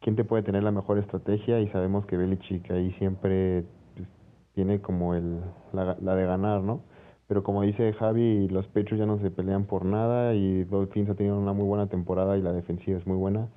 [0.00, 4.08] quién te puede tener la mejor estrategia y sabemos que Belichick ahí siempre pues,
[4.54, 5.40] tiene como el,
[5.72, 6.82] la, la, de ganar, ¿no?
[7.28, 11.14] Pero como dice Javi, los Patriots ya no se pelean por nada y Dolphins ha
[11.14, 13.48] tenido una muy buena temporada y la defensiva es muy buena.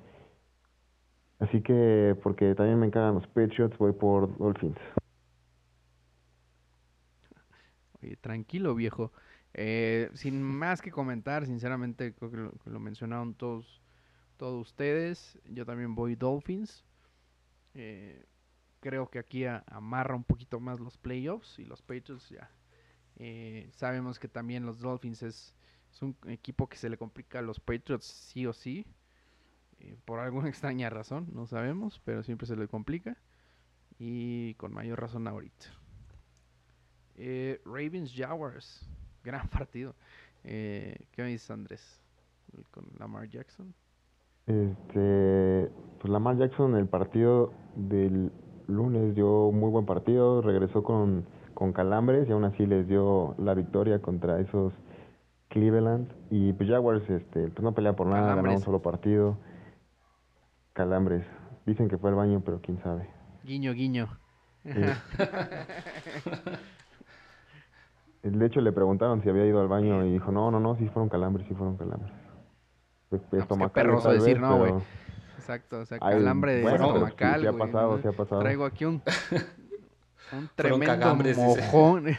[1.38, 4.76] Así que, porque también me encargan los Patriots, voy por Dolphins.
[8.02, 9.12] Oye, tranquilo, viejo.
[9.54, 13.80] Eh, sin más que comentar, sinceramente, creo que lo, que lo mencionaron todos
[14.40, 15.38] todos ustedes.
[15.44, 16.82] Yo también voy Dolphins.
[17.74, 18.24] Eh,
[18.80, 22.50] creo que aquí amarra un poquito más los playoffs y los Patriots ya.
[23.16, 25.54] Eh, sabemos que también los Dolphins es,
[26.00, 28.86] un equipo que se le complica a los Patriots sí o sí.
[29.78, 33.18] Eh, por alguna extraña razón, no sabemos, pero siempre se le complica.
[33.98, 35.66] Y con mayor razón ahorita.
[37.66, 38.88] Ravens Jaguars,
[39.22, 39.94] gran partido.
[40.42, 42.00] ¿Qué me dices, Andrés?
[42.70, 43.74] Con Lamar Jackson.
[44.50, 45.70] Este,
[46.00, 48.32] pues Lamar Jackson el partido del
[48.66, 51.24] lunes dio muy buen partido, regresó con,
[51.54, 54.72] con calambres y aún así les dio la victoria contra esos
[55.50, 59.36] Cleveland y pues Jaguars este, pues no pelea por nada, ganó un solo partido.
[60.72, 61.24] Calambres.
[61.64, 63.08] Dicen que fue al baño, pero quién sabe.
[63.44, 64.08] Guiño, guiño.
[68.22, 70.88] de hecho le preguntaron si había ido al baño y dijo, no, no, no, sí
[70.88, 72.19] fueron calambres, sí fueron calambres.
[73.10, 74.72] Pues, pues, pues perroso decir, no, güey.
[75.36, 78.40] Exacto, o sea, calambre de bueno, estomacal, sí ha pasado, sí ha pasado.
[78.40, 79.02] Traigo aquí un,
[80.32, 82.06] un tremendo mojón.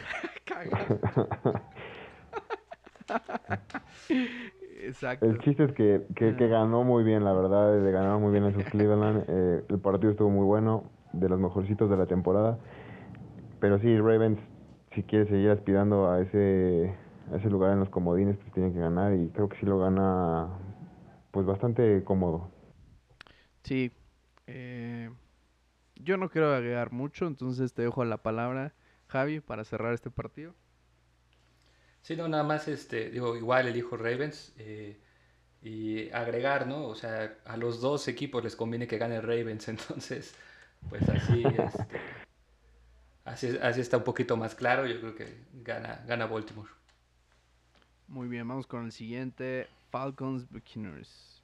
[4.82, 5.24] Exacto.
[5.24, 8.44] El chiste es que, que, que, ganó muy bien, la verdad, le ganaron muy bien
[8.44, 9.24] a esos Cleveland.
[9.28, 10.84] Eh, el partido estuvo muy bueno,
[11.14, 12.58] de los mejorcitos de la temporada.
[13.60, 14.40] Pero sí, Ravens,
[14.94, 16.94] si quiere seguir aspirando a ese,
[17.32, 19.78] a ese lugar en los comodines, pues tiene que ganar y creo que sí lo
[19.78, 20.50] gana
[21.32, 22.48] pues bastante cómodo.
[23.64, 23.90] Sí.
[24.46, 25.10] Eh,
[25.96, 28.74] yo no quiero agregar mucho, entonces te dejo la palabra,
[29.08, 30.54] Javi, para cerrar este partido.
[32.02, 35.00] Sí, no, nada más, este, digo, igual elijo Ravens eh,
[35.62, 36.86] y agregar, ¿no?
[36.86, 40.34] O sea, a los dos equipos les conviene que gane Ravens, entonces,
[40.90, 41.86] pues así, este,
[43.24, 46.81] así, así está un poquito más claro, yo creo que gana, gana Baltimore.
[48.12, 49.68] Muy bien, vamos con el siguiente.
[49.90, 51.42] Falcons Buccaneers.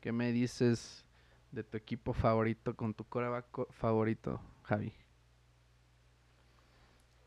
[0.00, 1.04] ¿Qué me dices
[1.50, 4.92] de tu equipo favorito con tu coreback favorito, Javi?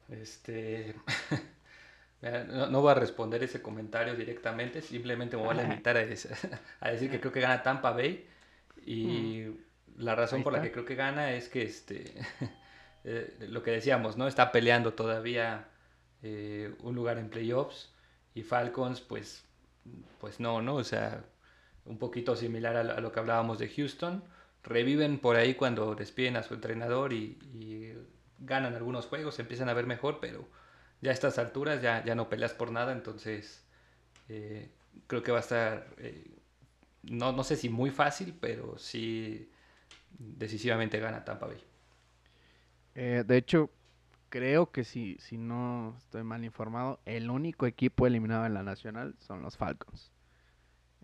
[0.07, 0.95] Este.
[2.21, 5.97] no, voy a responder ese comentario directamente, simplemente me voy a limitar
[6.79, 8.25] a, decir que creo que gana Tampa Bay.
[8.85, 10.01] Y mm.
[10.01, 12.13] la razón por la que creo que gana es que este.
[13.03, 14.27] Eh, lo que decíamos, ¿no?
[14.27, 15.69] Está peleando todavía
[16.21, 17.91] eh, un lugar en playoffs.
[18.33, 19.45] Y Falcons, pues.
[20.19, 20.75] Pues no, ¿no?
[20.75, 21.23] O sea,
[21.85, 24.23] un poquito similar a lo que hablábamos de Houston
[24.63, 27.97] reviven por ahí cuando despiden a su entrenador y,
[28.43, 30.47] ganan algunos juegos, empiezan a ver mejor, pero
[30.99, 33.63] ya a estas alturas ya, ya no peleas por nada, entonces
[34.29, 34.71] eh,
[35.05, 36.25] creo que va a estar, eh,
[37.03, 39.51] no, no sé si muy fácil, pero sí
[40.17, 41.63] decisivamente gana Tampa Bay.
[42.95, 43.69] Eh, de hecho,
[44.31, 49.13] creo que si, si no estoy mal informado, el único equipo eliminado en la nacional
[49.19, 50.11] son los Falcons.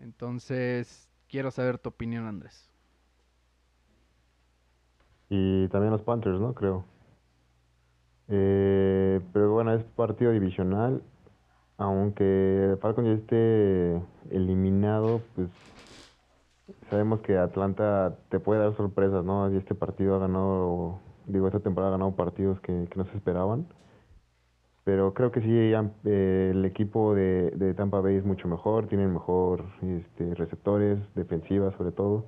[0.00, 2.68] Entonces, quiero saber tu opinión, Andrés.
[5.28, 6.54] Y también los Panthers, ¿no?
[6.54, 6.84] Creo.
[8.28, 11.02] Eh, pero bueno, es partido divisional.
[11.76, 15.48] Aunque Falcon ya esté eliminado, pues
[16.90, 19.52] sabemos que Atlanta te puede dar sorpresas, ¿no?
[19.52, 20.98] Y este partido ha ganado,
[21.28, 23.66] digo, esta temporada ha ganado partidos que, no se esperaban.
[24.84, 29.12] Pero creo que sí, eh, el equipo de, de, Tampa Bay es mucho mejor, tienen
[29.12, 32.26] mejor este, receptores, defensivas sobre todo.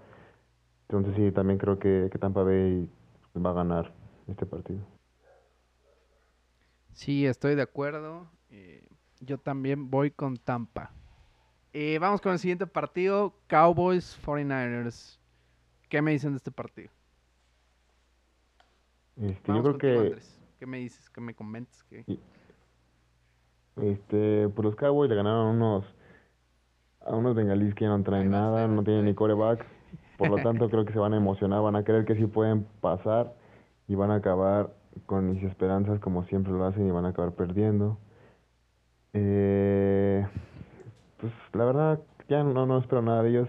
[0.89, 2.89] Entonces sí, también creo que, que Tampa Bay
[3.37, 3.93] va a ganar
[4.29, 4.81] este partido.
[6.93, 8.29] Sí, estoy de acuerdo.
[8.51, 8.87] Eh,
[9.21, 10.93] yo también voy con Tampa.
[11.73, 15.19] Eh, vamos con el siguiente partido, Cowboys 49ers.
[15.89, 16.91] ¿Qué me dicen de este partido?
[19.21, 20.19] Este, yo creo que...
[20.59, 21.09] ¿Qué me dices?
[21.11, 21.85] ¿Qué me comentas?
[23.77, 25.85] Este, pues los Cowboys le ganaron unos
[27.01, 29.65] a unos bengalíes que no traen nada, no tienen ni coreback.
[30.19, 32.67] Por lo tanto, creo que se van a emocionar, van a creer que sí pueden
[32.81, 33.35] pasar
[33.89, 34.75] y van a acabar
[35.07, 37.99] con mis esperanzas como siempre lo hacen y van a acabar perdiendo.
[39.13, 40.27] Eh,
[41.19, 43.49] pues la verdad, ya no, no espero nada de ellos.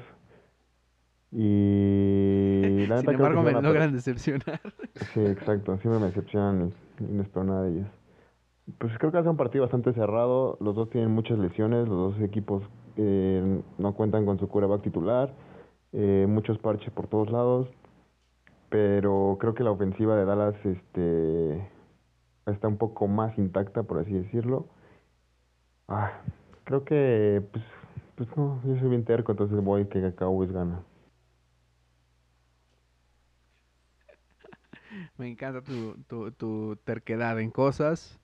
[1.31, 4.61] Y la Sin embargo, me logran decepcionar.
[5.13, 5.77] Sí, exacto.
[5.77, 7.87] Siempre me decepcionan y, no espero nada de ellos.
[8.77, 10.57] Pues creo que hace un partido bastante cerrado.
[10.59, 11.87] Los dos tienen muchas lesiones.
[11.87, 12.63] Los dos equipos
[12.97, 15.33] eh, no cuentan con su quarterback titular
[15.93, 17.67] eh, muchos parches por todos lados,
[18.69, 21.69] pero creo que la ofensiva de Dallas este,
[22.45, 24.67] está un poco más intacta, por así decirlo.
[25.89, 26.21] Ah,
[26.63, 27.63] creo que, pues,
[28.15, 30.79] pues no, yo soy bien terco, entonces voy que Cowboys gana.
[35.21, 38.19] Me encanta tu, tu, tu terquedad en cosas.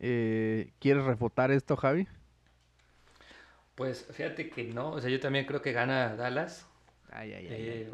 [0.00, 2.08] Eh, ¿Quieres refutar esto, Javi?
[3.74, 6.66] Pues fíjate que no, o sea, yo también creo que gana Dallas.
[7.10, 7.90] Ay, ay, ay, eh,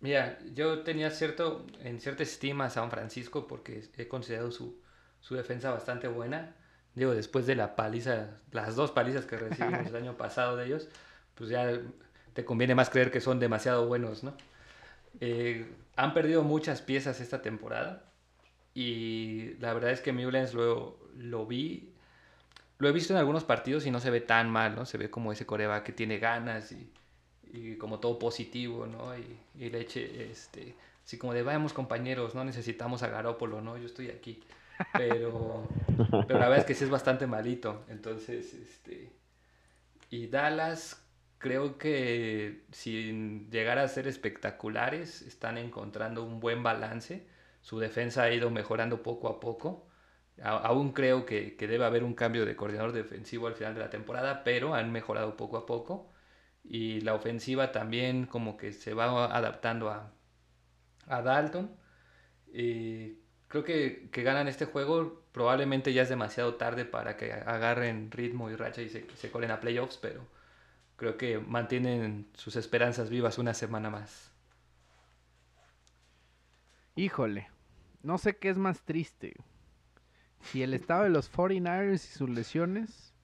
[0.00, 4.80] Mira, yo tenía cierto, en cierta estima a San Francisco porque he considerado su,
[5.20, 6.54] su defensa bastante buena.
[6.94, 10.88] Digo, después de la paliza, las dos palizas que recibimos el año pasado de ellos,
[11.34, 11.80] pues ya
[12.34, 14.36] te conviene más creer que son demasiado buenos, ¿no?
[15.20, 15.66] Eh,
[15.96, 18.04] han perdido muchas piezas esta temporada
[18.74, 21.92] y la verdad es que Mullens lo, lo vi,
[22.78, 24.84] lo he visto en algunos partidos y no se ve tan mal, ¿no?
[24.84, 26.90] Se ve como ese coreba que tiene ganas y,
[27.52, 29.16] y como todo positivo, ¿no?
[29.16, 30.74] Y, y le eche, este,
[31.04, 33.78] así como de, vamos compañeros, no necesitamos a Garópolo, ¿no?
[33.78, 34.42] Yo estoy aquí.
[34.92, 35.68] Pero,
[36.26, 37.84] pero la verdad es que sí es bastante malito.
[37.88, 39.12] Entonces, este,
[40.10, 41.03] y Dallas,
[41.44, 47.26] creo que sin llegar a ser espectaculares, están encontrando un buen balance.
[47.60, 49.86] Su defensa ha ido mejorando poco a poco.
[50.42, 53.90] aún creo que, que, debe haber un cambio de coordinador defensivo al final de la
[53.90, 56.12] temporada, pero han mejorado poco a poco
[56.64, 60.14] y la ofensiva también como que se va adaptando a,
[61.08, 61.76] a Dalton.
[62.52, 63.18] y
[63.48, 65.24] creo que, que, ganan este juego.
[65.32, 69.50] Probablemente ya es demasiado tarde para que agarren ritmo y racha y se, se colen
[69.50, 70.22] a playoffs, pero
[70.96, 74.32] creo que mantienen sus esperanzas vivas una semana más.
[76.96, 77.48] Híjole,
[78.02, 79.34] no sé qué es más triste.
[80.40, 83.14] Si el estado de los 49ers y sus lesiones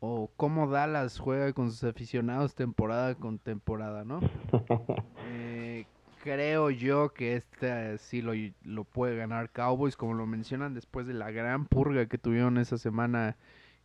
[0.00, 4.20] o cómo Dallas juega con sus aficionados temporada con temporada, ¿no?
[5.34, 5.86] Eh,
[6.22, 8.32] creo yo que este sí lo,
[8.64, 12.76] lo, puede ganar Cowboys, como lo mencionan, después de la gran purga que tuvieron esa
[12.78, 13.36] semana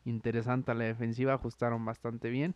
[0.06, 2.56] interesante a la defensiva, ajustaron bastante bien.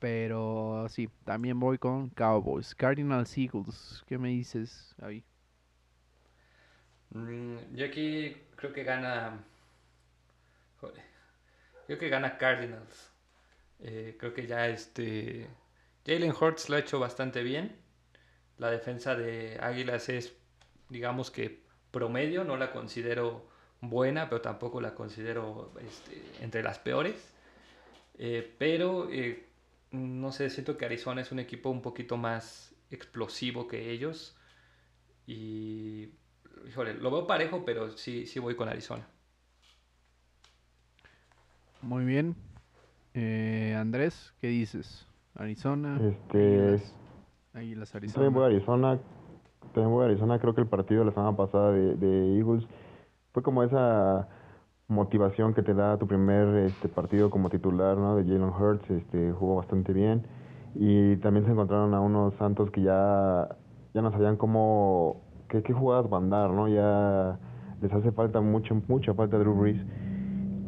[0.00, 2.74] Pero sí, también voy con Cowboys.
[2.74, 5.22] Cardinals Eagles, ¿qué me dices ahí?
[7.10, 9.44] Mm, yo aquí creo que gana...
[10.80, 11.10] Joder
[11.90, 13.10] Creo que gana Cardinals.
[13.80, 15.48] Eh, creo que ya este.
[16.06, 17.76] Jalen Hurts lo ha hecho bastante bien.
[18.58, 20.32] La defensa de Águilas es,
[20.88, 23.44] digamos que promedio, no la considero
[23.80, 27.34] buena, pero tampoco la considero este, entre las peores.
[28.18, 29.48] Eh, pero, eh,
[29.90, 34.36] no sé, siento que Arizona es un equipo un poquito más explosivo que ellos.
[35.26, 36.10] Y,
[36.68, 39.06] híjole, lo veo parejo, pero sí, sí voy con Arizona.
[41.82, 42.36] Muy bien.
[43.14, 45.06] Eh, Andrés, ¿qué dices?
[45.34, 45.98] Arizona.
[46.02, 46.82] Este.
[47.54, 48.14] Águilas, Arizona.
[48.14, 49.00] También voy a Arizona.
[49.72, 50.38] También voy a Arizona.
[50.38, 52.64] Creo que el partido de la semana pasada de, de Eagles
[53.32, 54.28] fue como esa
[54.90, 58.16] motivación que te da tu primer este, partido como titular, ¿no?
[58.16, 60.26] De Jalen Hurts, este, jugó bastante bien.
[60.74, 63.48] Y también se encontraron a unos Santos que ya,
[63.94, 66.68] ya no sabían cómo, qué, qué jugadas mandar, ¿no?
[66.68, 67.38] Ya
[67.80, 69.80] les hace falta mucho, mucha falta Drew Brees.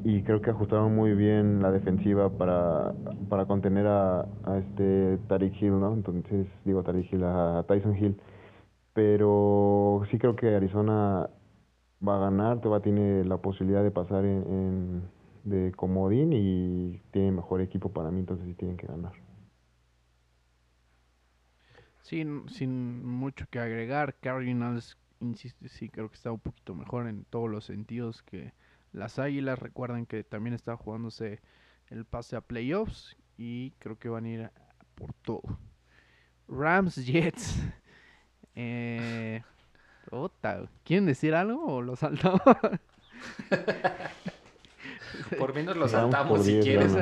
[0.05, 2.93] Y creo que ajustaron muy bien la defensiva para,
[3.29, 5.95] para contener a, a este Tariq Hill, ¿no?
[5.95, 8.17] Entonces, digo Tariq Hill, a Tyson Hill.
[8.95, 11.29] Pero sí creo que Arizona
[12.07, 15.03] va a ganar, todavía tiene la posibilidad de pasar en,
[15.45, 19.13] de comodín y tiene mejor equipo para mí, entonces sí tienen que ganar.
[22.03, 27.25] Sin, sin mucho que agregar, Cardinals, insisto, sí creo que está un poquito mejor en
[27.25, 28.53] todos los sentidos que
[28.93, 29.59] las Águilas.
[29.59, 31.41] Recuerden que también está jugándose
[31.89, 34.51] el pase a playoffs y creo que van a ir
[34.95, 35.43] por todo.
[36.49, 37.63] Rams Jets.
[38.55, 39.43] Eh,
[40.85, 42.43] ¿Quieren decir algo o lo saltamos?
[45.39, 46.93] por menos lo saltamos si quieres.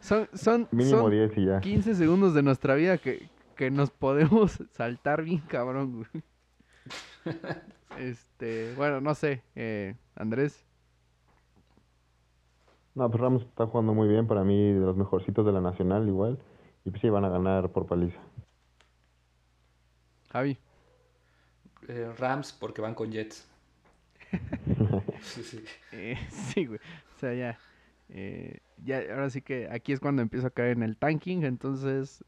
[0.00, 1.60] Son, son, Mínimo 10 y ya.
[1.60, 3.28] 15 segundos de nuestra vida que,
[3.70, 6.06] nos podemos saltar bien cabrón,
[7.98, 10.64] Este, bueno, no sé, eh, Andrés.
[12.94, 16.06] No, pues Ramos está jugando muy bien, para mí de los mejorcitos de la Nacional
[16.08, 16.38] igual,
[16.84, 18.20] y pues sí van a ganar por paliza.
[20.30, 20.58] Javi.
[21.88, 23.46] Eh, Rams porque van con Jets.
[25.22, 25.64] sí, sí.
[25.92, 26.80] Eh, sí, güey.
[27.14, 27.58] O sea, ya,
[28.08, 28.98] eh, ya.
[29.10, 31.44] Ahora sí que aquí es cuando empiezo a caer en el tanking.
[31.44, 32.24] Entonces,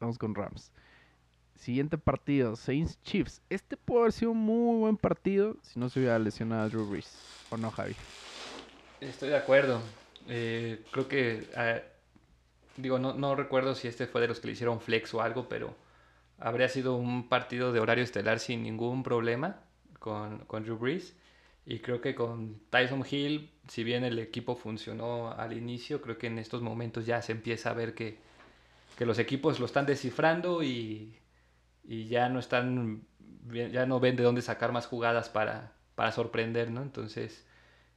[0.00, 0.72] vamos con Rams.
[1.56, 3.40] Siguiente partido, Saints Chiefs.
[3.50, 6.88] Este puede haber sido un muy buen partido si no se hubiera lesionado a Drew
[6.88, 7.14] Brees.
[7.50, 7.94] ¿O no, Javi?
[9.00, 9.80] Estoy de acuerdo.
[10.26, 11.46] creo que.
[11.54, 11.80] Ah,
[12.76, 15.48] digo, no, no recuerdo si este fue de los que le hicieron flex o algo,
[15.48, 15.76] pero
[16.38, 19.60] habría sido un partido de horario estelar sin ningún problema
[19.98, 21.16] con, con Drew Brees.
[21.64, 26.26] Y creo que con Tyson Hill, si bien el equipo funcionó al inicio, creo que
[26.26, 28.18] en estos momentos ya se empieza a ver que,
[28.98, 31.14] que los equipos lo están descifrando y,
[31.84, 33.06] y, ya no están
[33.50, 36.82] ya no ven de dónde sacar más jugadas para, para sorprender, ¿no?
[36.82, 37.46] Entonces,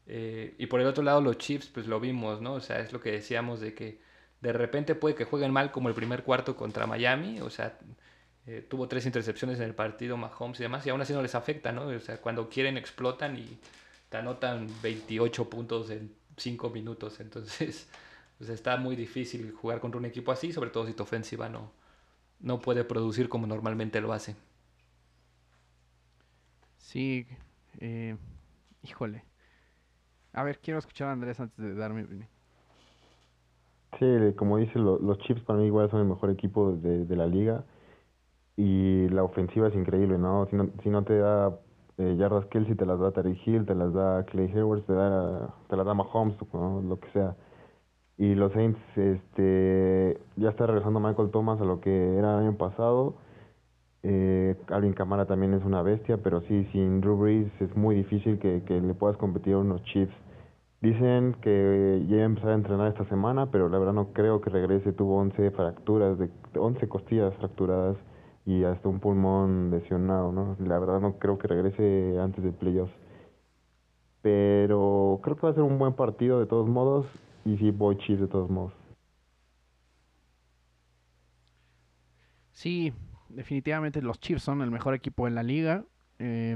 [0.08, 2.54] eh, y por el otro lado los Chiefs, pues lo vimos, ¿no?
[2.54, 4.00] O sea, es lo que decíamos de que
[4.42, 7.80] de repente puede que jueguen mal como el primer cuarto contra Miami, o sea,
[8.48, 11.34] eh, tuvo tres intercepciones en el partido Mahomes y demás, y aún así no les
[11.34, 11.88] afecta, ¿no?
[11.88, 13.58] O sea, cuando quieren explotan y
[14.10, 17.90] te anotan 28 puntos en 5 minutos, entonces
[18.38, 21.72] pues está muy difícil jugar contra un equipo así, sobre todo si tu ofensiva no,
[22.40, 24.36] no puede producir como normalmente lo hace.
[26.78, 27.26] Sí,
[27.80, 28.16] eh,
[28.84, 29.24] híjole.
[30.34, 32.06] A ver, quiero escuchar a Andrés antes de darme.
[33.98, 37.26] Sí, como dice, los Chips para mí igual son el mejor equipo de, de la
[37.26, 37.64] liga
[38.58, 40.48] y la ofensiva es increíble, ¿no?
[40.50, 41.58] Si no, si no te da
[41.98, 45.54] eh, yardas Kelsey, te las da Terry Hill, te las da Clay Edwards, te, da,
[45.70, 47.36] te las da Mahomes, lo que sea.
[48.18, 52.58] Y los Saints, este, ya está regresando Michael Thomas a lo que era el año
[52.58, 53.16] pasado.
[54.04, 58.40] Eh, Alvin Kamara también es una bestia, pero sí, sin Drew Brees es muy difícil
[58.40, 60.14] que, que le puedas competir a unos Chiefs.
[60.82, 64.50] Dicen que ya iba a a entrenar esta semana, pero la verdad no creo que
[64.50, 64.94] regrese.
[64.94, 67.98] Tuvo 11 fracturas, de 11 costillas fracturadas
[68.46, 70.56] y hasta un pulmón lesionado, ¿no?
[70.60, 72.94] La verdad no creo que regrese antes de playoffs.
[74.22, 77.08] Pero creo que va a ser un buen partido de todos modos
[77.44, 78.74] y sí voy Chiefs de todos modos.
[82.52, 82.94] Sí,
[83.30, 85.84] definitivamente los Chiefs son el mejor equipo en la liga.
[86.20, 86.56] Eh,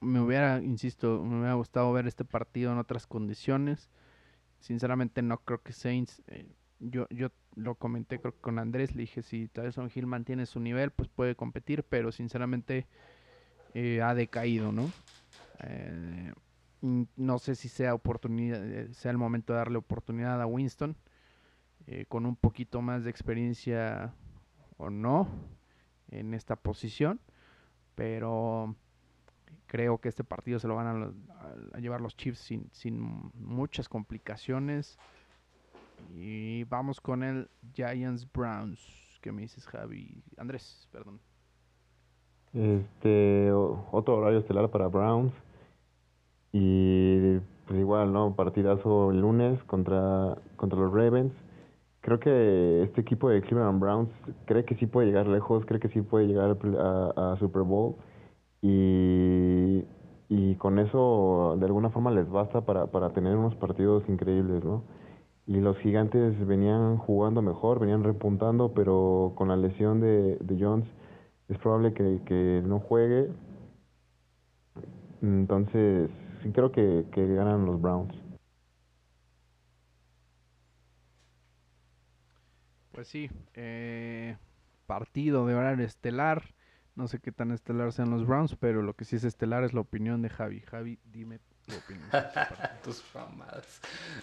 [0.00, 3.90] me hubiera, insisto, me hubiera gustado ver este partido en otras condiciones.
[4.60, 6.46] Sinceramente no creo que Saints eh,
[6.80, 7.28] yo, yo
[7.58, 11.34] lo comenté creo con Andrés, le dije si Tyson Hill mantiene su nivel, pues puede
[11.34, 12.86] competir, pero sinceramente
[13.74, 14.90] eh, ha decaído, ¿no?
[15.60, 16.32] Eh,
[16.80, 20.96] no sé si sea oportunidad, eh, sea el momento de darle oportunidad a Winston
[22.08, 24.12] con un poquito más de experiencia
[24.76, 25.26] o no
[26.10, 27.18] en esta posición,
[27.94, 28.76] pero
[29.66, 31.12] creo que este partido se lo van a,
[31.72, 33.00] a llevar los Chiefs sin, sin
[33.32, 34.98] muchas complicaciones.
[36.14, 39.18] Y vamos con el Giants Browns.
[39.20, 40.22] ¿Qué me dices, Javi?
[40.36, 41.20] Andrés, perdón.
[42.52, 45.32] Este, otro horario estelar para Browns.
[46.52, 48.34] Y pues igual, ¿no?
[48.34, 51.32] Partidazo el lunes contra, contra los Ravens.
[52.00, 54.08] Creo que este equipo de Cleveland Browns
[54.46, 57.96] cree que sí puede llegar lejos, cree que sí puede llegar a, a Super Bowl.
[58.62, 59.84] Y,
[60.28, 64.84] y con eso de alguna forma les basta para, para tener unos partidos increíbles, ¿no?
[65.48, 70.86] Y los gigantes venían jugando mejor, venían repuntando, pero con la lesión de, de Jones
[71.48, 73.30] es probable que, que no juegue.
[75.22, 76.10] Entonces,
[76.42, 78.14] sí creo que, que ganan los Browns.
[82.92, 84.36] Pues sí, eh,
[84.86, 86.42] partido de horario estelar.
[86.94, 89.72] No sé qué tan estelar sean los Browns, pero lo que sí es estelar es
[89.72, 90.60] la opinión de Javi.
[90.60, 91.38] Javi, dime
[91.68, 92.10] tu opinión.
[92.82, 93.80] Tus famadas.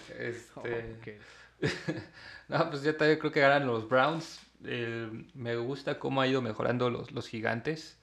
[0.08, 1.22] Este...
[2.50, 4.42] no, pues yo también creo que ganan los Browns.
[4.64, 8.00] Eh, me gusta cómo ha ido mejorando los, los gigantes.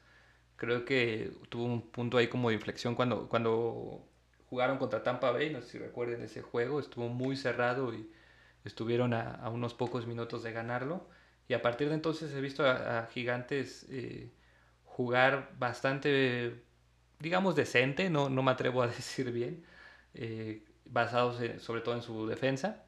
[0.56, 4.08] Creo que tuvo un punto ahí como de inflexión cuando, cuando
[4.48, 5.50] jugaron contra Tampa Bay.
[5.52, 6.80] No sé si recuerden ese juego.
[6.80, 8.10] Estuvo muy cerrado y
[8.64, 11.08] estuvieron a, a unos pocos minutos de ganarlo.
[11.48, 14.32] Y a partir de entonces he visto a, a gigantes eh,
[14.84, 16.62] jugar bastante,
[17.22, 19.64] digamos, decente, no, no me atrevo a decir bien,
[20.14, 22.84] eh, basados sobre todo en su defensa.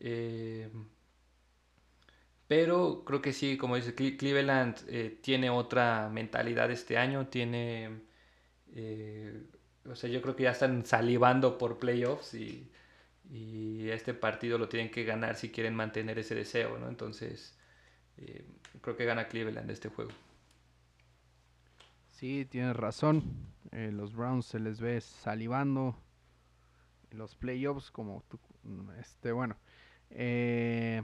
[0.00, 0.68] Eh,
[2.48, 8.02] pero creo que sí, como dice Cleveland, eh, tiene otra mentalidad este año, tiene...
[9.88, 12.70] o sea, yo creo que ya están salivando por playoffs y,
[13.30, 16.88] y, este partido lo tienen que ganar si quieren mantener ese deseo, ¿no?
[16.88, 17.56] Entonces,
[18.82, 20.12] creo que gana Cleveland este juego.
[22.14, 23.24] Sí, tienes razón.
[23.72, 25.96] Eh, los Browns se les ve salivando.
[27.10, 28.38] Los playoffs, como tú,
[29.00, 29.56] este, bueno.
[30.10, 31.02] Eh,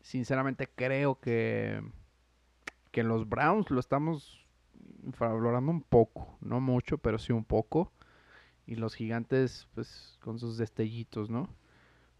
[0.00, 1.80] sinceramente creo que,
[2.90, 4.44] que los Browns lo estamos
[5.04, 6.36] infravalorando un poco.
[6.40, 7.92] No mucho, pero sí un poco.
[8.66, 11.48] Y los gigantes, pues, con sus destellitos, ¿no?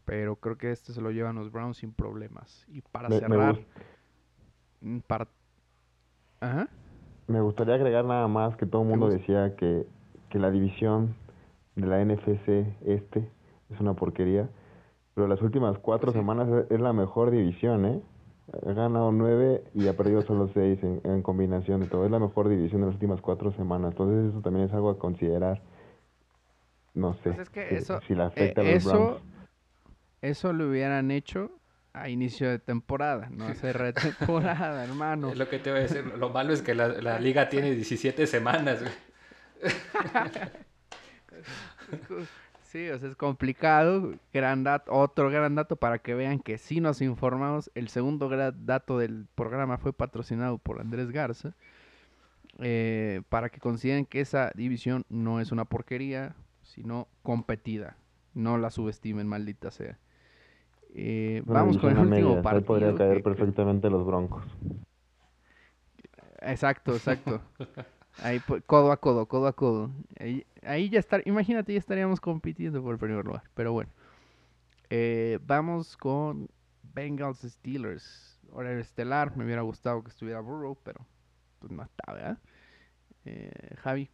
[0.05, 2.65] Pero creo que este se lo llevan los Browns sin problemas.
[2.69, 3.59] Y para cerrar...
[4.81, 5.29] Mm, para...
[6.39, 6.69] Ajá.
[7.31, 9.87] Me gustaría agregar nada más que todo el mundo decía que,
[10.31, 11.15] que la división
[11.77, 13.31] de la NFC este
[13.71, 14.49] es una porquería,
[15.15, 18.03] pero las últimas cuatro semanas es la mejor división, ¿eh?
[18.67, 22.05] Ha ganado nueve y ha perdido solo seis en, combinación de todo.
[22.05, 23.93] Es la mejor división de las últimas cuatro semanas.
[23.93, 25.63] Entonces eso también es algo a considerar.
[26.95, 29.23] No sé pues si, le afecta a los eso, Browns.
[30.21, 31.53] Eso lo hubieran hecho
[31.93, 35.31] a inicio de temporada, no hace retemporada, hermano.
[35.31, 36.05] Es lo que te voy a decir.
[36.19, 38.81] Lo malo es que la, liga tiene 17 semanas.
[42.71, 44.15] Sí, o sea, es complicado.
[44.33, 47.69] Gran dato, otro gran dato para que vean que sí nos informamos.
[47.75, 51.57] El segundo gran dato del programa fue patrocinado por Andrés Garza.
[52.61, 57.97] Eh, para que consideren que esa división no es una porquería, sino competida.
[58.35, 59.99] No la subestimen, maldita sea.
[60.95, 62.65] Eh, vamos con el último partido.
[62.65, 64.45] podría caer perfectamente los Broncos.
[66.41, 67.41] Exacto, exacto.
[68.23, 69.91] Ahí codo a codo, codo a codo.
[70.63, 73.45] Ahí, ya está, imagínate, ya estaríamos compitiendo por el primer lugar.
[73.55, 73.91] Pero bueno.
[74.91, 76.49] Eh, vamos con
[76.83, 78.41] Bengals Steelers.
[78.53, 81.07] Hora estelar, me hubiera gustado que estuviera Burrow, pero
[81.61, 82.39] pues no está, ¿verdad?
[83.25, 84.11] Eh, Javi.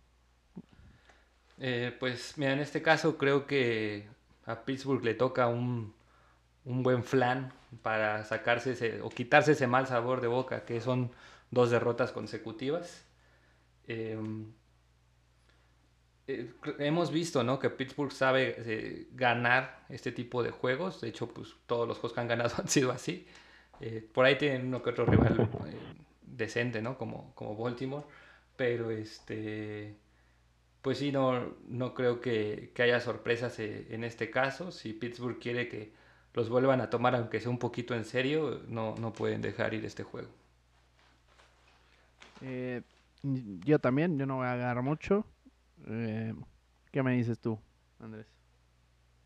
[1.99, 4.07] pues mira, en este caso creo que
[4.45, 5.96] a Pittsburgh le toca un
[6.67, 7.53] un buen flan
[7.83, 11.11] para sacarse ese, o quitarse ese mal sabor de boca, que son
[11.51, 13.05] dos derrotas consecutivas.
[13.87, 14.53] Em,
[16.27, 17.59] eh, hemos visto ¿no?
[17.61, 21.01] que Pittsburgh sabe eh, ganar este tipo de juegos.
[21.01, 23.27] De hecho, pues todos los juegos que han ganado han sido así.
[23.81, 25.49] Eh, por ahí tienen uno que otro rival
[26.23, 26.99] decente, ¿no?
[26.99, 28.07] Como, como Baltimore.
[28.57, 29.97] Pero este.
[30.83, 34.71] Pues sí, no, no creo que, que haya sorpresas en este caso.
[34.73, 35.93] Si Pittsburgh quiere que
[36.37, 39.85] los vuelvan a tomar, aunque sea un poquito en serio, no, no pueden dejar ir
[39.87, 40.29] este juego.
[42.43, 42.83] Eh,
[43.65, 45.25] yo también, yo no voy a agarrar mucho.
[45.89, 46.35] Eh,
[46.93, 47.59] ¿Qué me dices tú,
[48.01, 48.27] Andrés?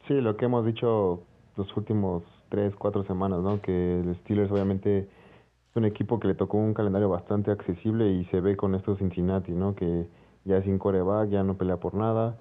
[0.06, 1.24] Sí, lo que hemos dicho
[1.56, 3.60] los últimos tres, cuatro semanas, ¿no?
[3.60, 8.24] Que el Steelers obviamente es un equipo que le tocó un calendario bastante accesible y
[8.26, 9.74] se ve con estos Cincinnati, ¿no?
[9.74, 10.06] Que
[10.44, 12.38] ya sin coreback, ya no pelea por nada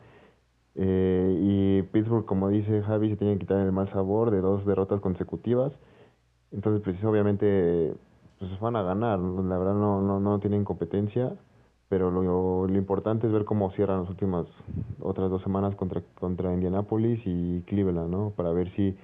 [0.75, 4.65] eh, y Pittsburgh, como dice Javi, se tiene que quitar el mal sabor de dos
[4.65, 5.73] derrotas consecutivas.
[6.51, 7.93] Entonces, pues obviamente,
[8.39, 9.19] pues van a ganar.
[9.19, 11.33] La verdad no, no, no tienen competencia,
[11.89, 14.45] pero lo, lo importante es ver cómo cierran las últimas
[15.01, 18.31] otras dos semanas contra, contra Indianapolis y Cleveland, ¿no?
[18.35, 18.95] Para ver si,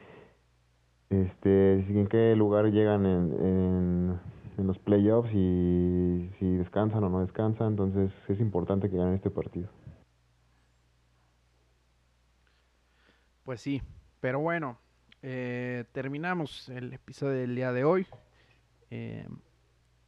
[1.09, 4.19] este, en qué lugar llegan en, en,
[4.57, 7.69] en los playoffs y si descansan o no descansan.
[7.69, 9.67] Entonces, es importante que ganen este partido.
[13.45, 13.79] Pues sí,
[14.21, 14.79] pero bueno,
[15.21, 18.07] eh, terminamos el episodio del día de hoy.
[18.89, 19.27] Eh,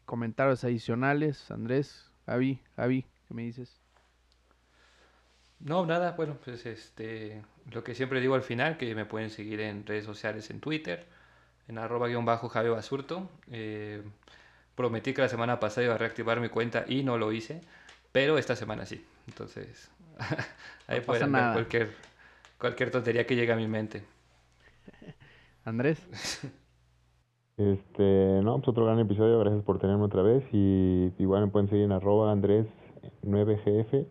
[0.06, 3.80] comentarios adicionales, Andrés, Javi, Javi, ¿qué me dices?
[5.60, 9.62] No, nada, bueno, pues este, lo que siempre digo al final, que me pueden seguir
[9.62, 11.06] en redes sociales, en Twitter,
[11.68, 13.30] en arroba guion bajo Javi Basurto.
[13.52, 14.02] Eh,
[14.74, 17.62] prometí que la semana pasada iba a reactivar mi cuenta y no lo hice,
[18.12, 19.06] pero esta semana sí.
[19.28, 19.92] Entonces,
[20.88, 21.94] ahí pueden ver cualquier,
[22.58, 24.04] cualquier tontería que llegue a mi mente.
[25.64, 26.00] Andrés.
[27.58, 31.68] Este, no, pues otro gran episodio, gracias por tenerme otra vez y igual me pueden
[31.68, 32.68] seguir en arroba Andrés
[33.24, 34.06] 9GF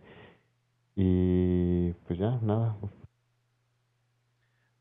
[0.97, 2.77] y pues ya, nada.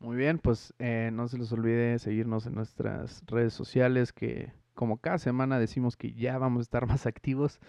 [0.00, 4.98] Muy bien, pues eh, no se les olvide seguirnos en nuestras redes sociales que como
[4.98, 7.60] cada semana decimos que ya vamos a estar más activos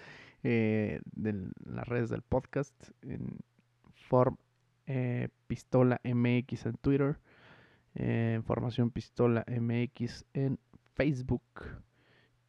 [0.43, 3.37] eh, en las redes del podcast en
[4.09, 4.37] Form
[4.87, 7.19] eh, Pistola MX en Twitter,
[7.93, 10.59] en Formación Pistola MX en
[10.95, 11.43] Facebook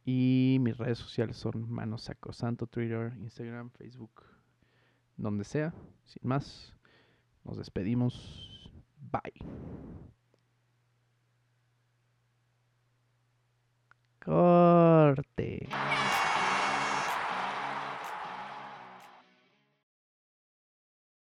[0.05, 4.23] y mis redes sociales son Manos Santo, Twitter, Instagram, Facebook,
[5.17, 5.73] donde sea.
[6.05, 6.75] Sin más,
[7.43, 8.71] nos despedimos.
[9.11, 9.33] Bye.